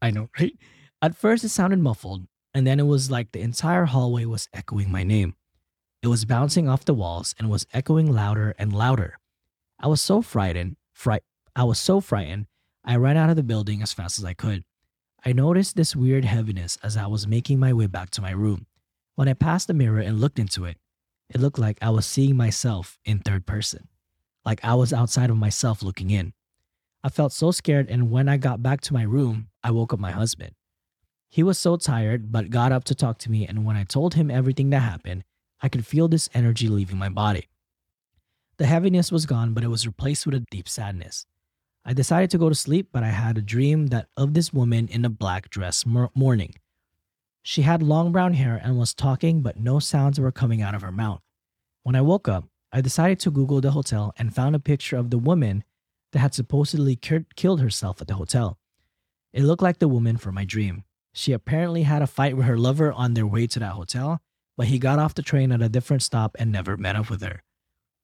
[0.00, 0.56] I know, right?
[1.00, 4.90] At first, it sounded muffled, and then it was like the entire hallway was echoing
[4.90, 5.34] my name.
[6.02, 9.18] It was bouncing off the walls and was echoing louder and louder.
[9.78, 11.22] I was so frightened, fright
[11.54, 12.46] I was so frightened,
[12.84, 14.64] I ran out of the building as fast as I could.
[15.24, 18.66] I noticed this weird heaviness as I was making my way back to my room.
[19.14, 20.78] When I passed the mirror and looked into it,
[21.34, 23.88] it looked like I was seeing myself in third person,
[24.44, 26.34] like I was outside of myself looking in.
[27.02, 29.98] I felt so scared, and when I got back to my room, I woke up
[29.98, 30.54] my husband.
[31.30, 34.14] He was so tired, but got up to talk to me, and when I told
[34.14, 35.24] him everything that happened,
[35.62, 37.48] I could feel this energy leaving my body.
[38.58, 41.24] The heaviness was gone, but it was replaced with a deep sadness.
[41.84, 44.86] I decided to go to sleep, but I had a dream that of this woman
[44.88, 46.54] in a black dress morning.
[47.42, 50.82] She had long brown hair and was talking, but no sounds were coming out of
[50.82, 51.20] her mouth.
[51.82, 55.10] When I woke up, I decided to Google the hotel and found a picture of
[55.10, 55.64] the woman
[56.12, 58.58] that had supposedly ki- killed herself at the hotel.
[59.32, 60.84] It looked like the woman from my dream.
[61.12, 64.20] She apparently had a fight with her lover on their way to that hotel,
[64.56, 67.22] but he got off the train at a different stop and never met up with
[67.22, 67.42] her.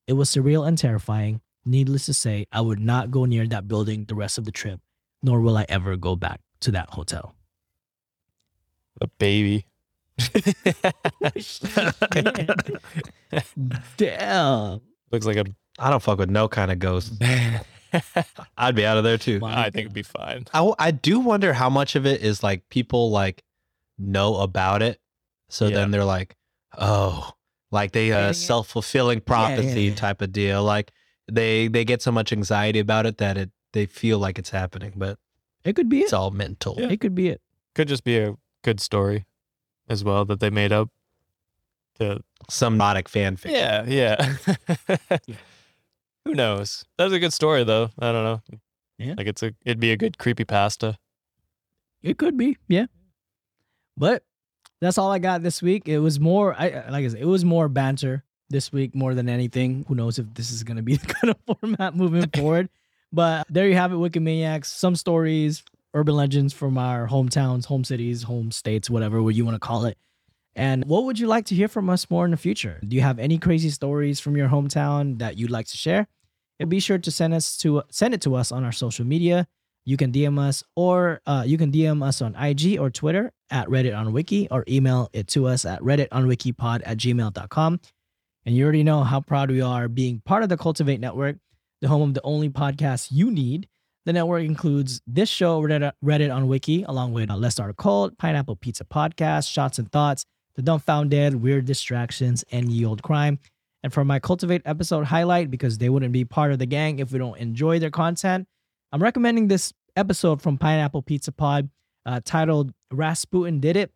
[0.06, 1.40] It was surreal and terrifying.
[1.65, 4.81] Needless to say, I would not go near that building the rest of the trip,
[5.23, 7.35] nor will I ever go back to that hotel.
[9.01, 9.65] The baby.
[13.97, 14.81] Damn.
[15.11, 15.45] Looks like a.
[15.79, 17.15] I don't fuck with no kind of ghost.
[18.59, 19.39] I'd be out of there too.
[19.39, 20.47] My I think it'd be fine.
[20.53, 23.43] I, I do wonder how much of it is like people like
[23.99, 25.01] know about it.
[25.49, 25.77] So Yeah.
[25.77, 26.37] then they're like,
[26.77, 27.31] oh,
[27.70, 29.95] like they uh, self fulfilling Yeah, yeah, prophecy yeah.
[29.95, 30.62] type of deal.
[30.65, 30.93] Like
[31.31, 34.93] they they get so much anxiety about it that it they feel like it's happening.
[34.97, 35.19] But
[35.65, 36.16] It could be It's it.
[36.16, 36.79] all mental.
[36.79, 37.41] It could be it.
[37.75, 39.27] Could just be a good story
[39.89, 40.91] as well that they made up.
[41.99, 43.51] To Some erotic fanfic.
[43.51, 44.37] yeah, yeah.
[46.25, 46.85] Who knows?
[46.97, 47.91] That's a good story though.
[47.99, 48.41] I don't know.
[48.99, 49.15] Yeah.
[49.17, 50.97] Like it's a it'd be a good creepy pasta.
[52.03, 52.87] It could be, yeah.
[53.97, 54.23] But
[54.81, 55.89] that's all I got this week.
[55.89, 59.29] It was more, I like I said, it was more banter this week more than
[59.29, 59.85] anything.
[59.89, 62.69] Who knows if this is gonna be the kind of format moving forward?
[63.13, 64.67] But there you have it, Wikimaniacs.
[64.67, 69.55] Some stories, urban legends from our hometowns, home cities, home states, whatever what you want
[69.55, 69.97] to call it.
[70.55, 72.81] And what would you like to hear from us more in the future?
[72.86, 76.09] Do you have any crazy stories from your hometown that you'd like to share?
[76.59, 79.47] And be sure to send us to send it to us on our social media.
[79.85, 83.69] You can DM us or uh, you can DM us on IG or Twitter at
[83.69, 87.81] Reddit on Wiki or email it to us at Reddit on redditonwikipod at gmail.com.
[88.44, 91.36] And you already know how proud we are being part of the Cultivate Network,
[91.81, 93.69] the home of the only podcast you need.
[94.09, 97.75] The network includes this show, Reddit, Reddit on Wiki, along with uh, Let's Start a
[97.75, 100.25] Cult, Pineapple Pizza Podcast, Shots and Thoughts,
[100.55, 103.39] The Dumbfounded, Weird Distractions, and Yield Crime.
[103.83, 107.13] And for my Cultivate episode highlight, because they wouldn't be part of the gang if
[107.13, 108.49] we don't enjoy their content,
[108.93, 111.69] I'm recommending this episode from Pineapple Pizza Pod
[112.07, 113.93] uh, titled Rasputin Did It.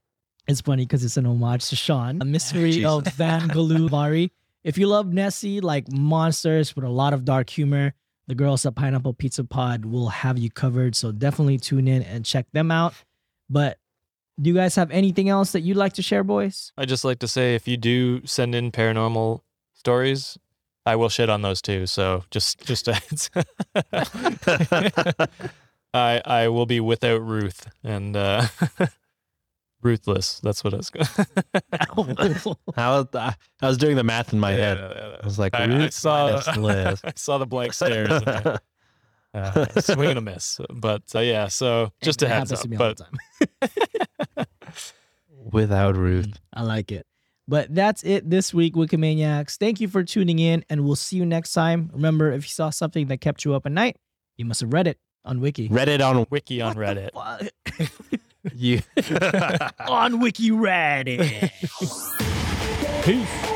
[0.47, 4.31] It's funny because it's an homage to Sean, a mystery of Van Galuvari.
[4.63, 7.95] If you love Nessie, like monsters with a lot of dark humor,
[8.33, 10.97] the girls at Pineapple Pizza Pod will have you covered.
[10.97, 12.95] So definitely tune in and check them out.
[13.51, 13.77] But
[14.41, 16.73] do you guys have anything else that you'd like to share, boys?
[16.79, 19.43] I just like to say if you do send in paranormal
[19.75, 20.39] stories,
[20.87, 21.87] I will shit on those too.
[21.87, 22.89] So just just
[25.93, 28.47] I I will be without Ruth and uh
[29.83, 30.41] ruthless.
[30.41, 31.07] That's what I was going.
[32.79, 34.79] I was, I was doing the math in my head.
[35.23, 38.11] I was like, I, I Ruth saw minus I saw the blank stares.
[38.11, 38.59] and I-
[39.35, 41.49] Uh, swing and a miss, but uh, yeah.
[41.49, 42.63] So just a It heads happens up.
[42.65, 44.47] to me all But the time.
[45.53, 46.39] Without Ruth.
[46.53, 47.07] I like it.
[47.49, 49.57] But that's it this week, Wikimaniacs.
[49.57, 51.89] Thank you for tuning in, and we'll see you next time.
[51.95, 53.97] Remember, if you saw something that kept you up at night,
[54.37, 55.69] you must have read it on Wiki.
[55.71, 57.11] Reddit on wiki on Reddit.
[58.55, 58.81] you.
[59.89, 61.51] on Wiki Reddit.
[63.05, 63.52] Expert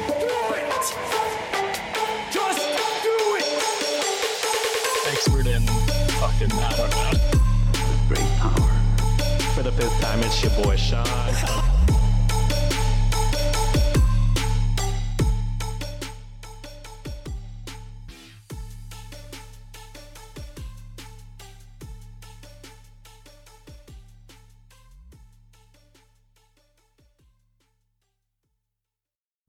[9.67, 11.76] The fifth time, it's your boy Sean.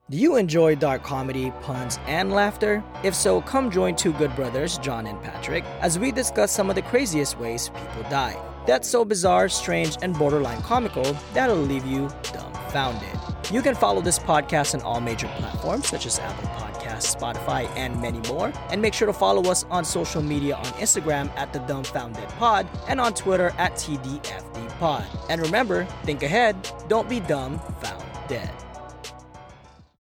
[0.09, 2.81] Do you enjoy dark comedy, puns, and laughter?
[3.03, 6.77] If so, come join two good brothers, John and Patrick, as we discuss some of
[6.77, 8.41] the craziest ways people die.
[8.65, 11.03] That's so bizarre, strange, and borderline comical
[11.33, 13.19] that'll leave you dumbfounded.
[13.51, 17.99] You can follow this podcast on all major platforms such as Apple Podcasts, Spotify, and
[18.01, 18.53] many more.
[18.69, 22.65] And make sure to follow us on social media on Instagram at the Dumbfounded Pod
[22.87, 25.05] and on Twitter at TDFD Pod.
[25.29, 26.55] And remember, think ahead,
[26.87, 28.49] don't be dumb found dead.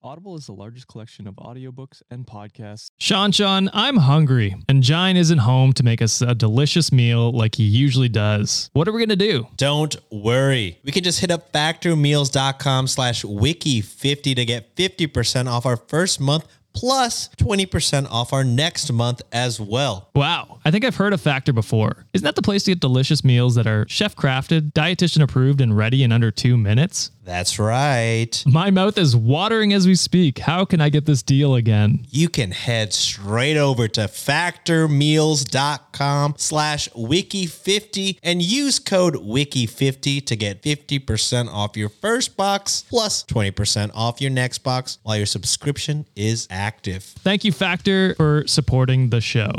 [0.04, 2.90] Audible is the largest collection of audiobooks and podcasts.
[2.98, 7.54] Sean, Sean, I'm hungry, and Jine isn't home to make us a delicious meal like
[7.54, 8.68] he usually does.
[8.72, 9.46] What are we gonna do?
[9.56, 10.80] Don't worry.
[10.82, 16.48] We can just hit up factormeals.com slash wiki50 to get 50% off our first month
[16.72, 20.08] plus 20% off our next month as well.
[20.14, 22.06] Wow, I think I've heard of Factor before.
[22.12, 25.76] Isn't that the place to get delicious meals that are chef crafted, dietitian approved, and
[25.76, 27.10] ready in under two minutes?
[27.24, 28.42] That's right.
[28.46, 30.40] My mouth is watering as we speak.
[30.40, 32.04] How can I get this deal again?
[32.10, 40.62] You can head straight over to factormeals.com slash wiki50 and use code wiki50 to get
[40.62, 46.48] 50% off your first box plus 20% off your next box while your subscription is
[46.50, 47.04] active.
[47.04, 49.52] Thank you, Factor, for supporting the show.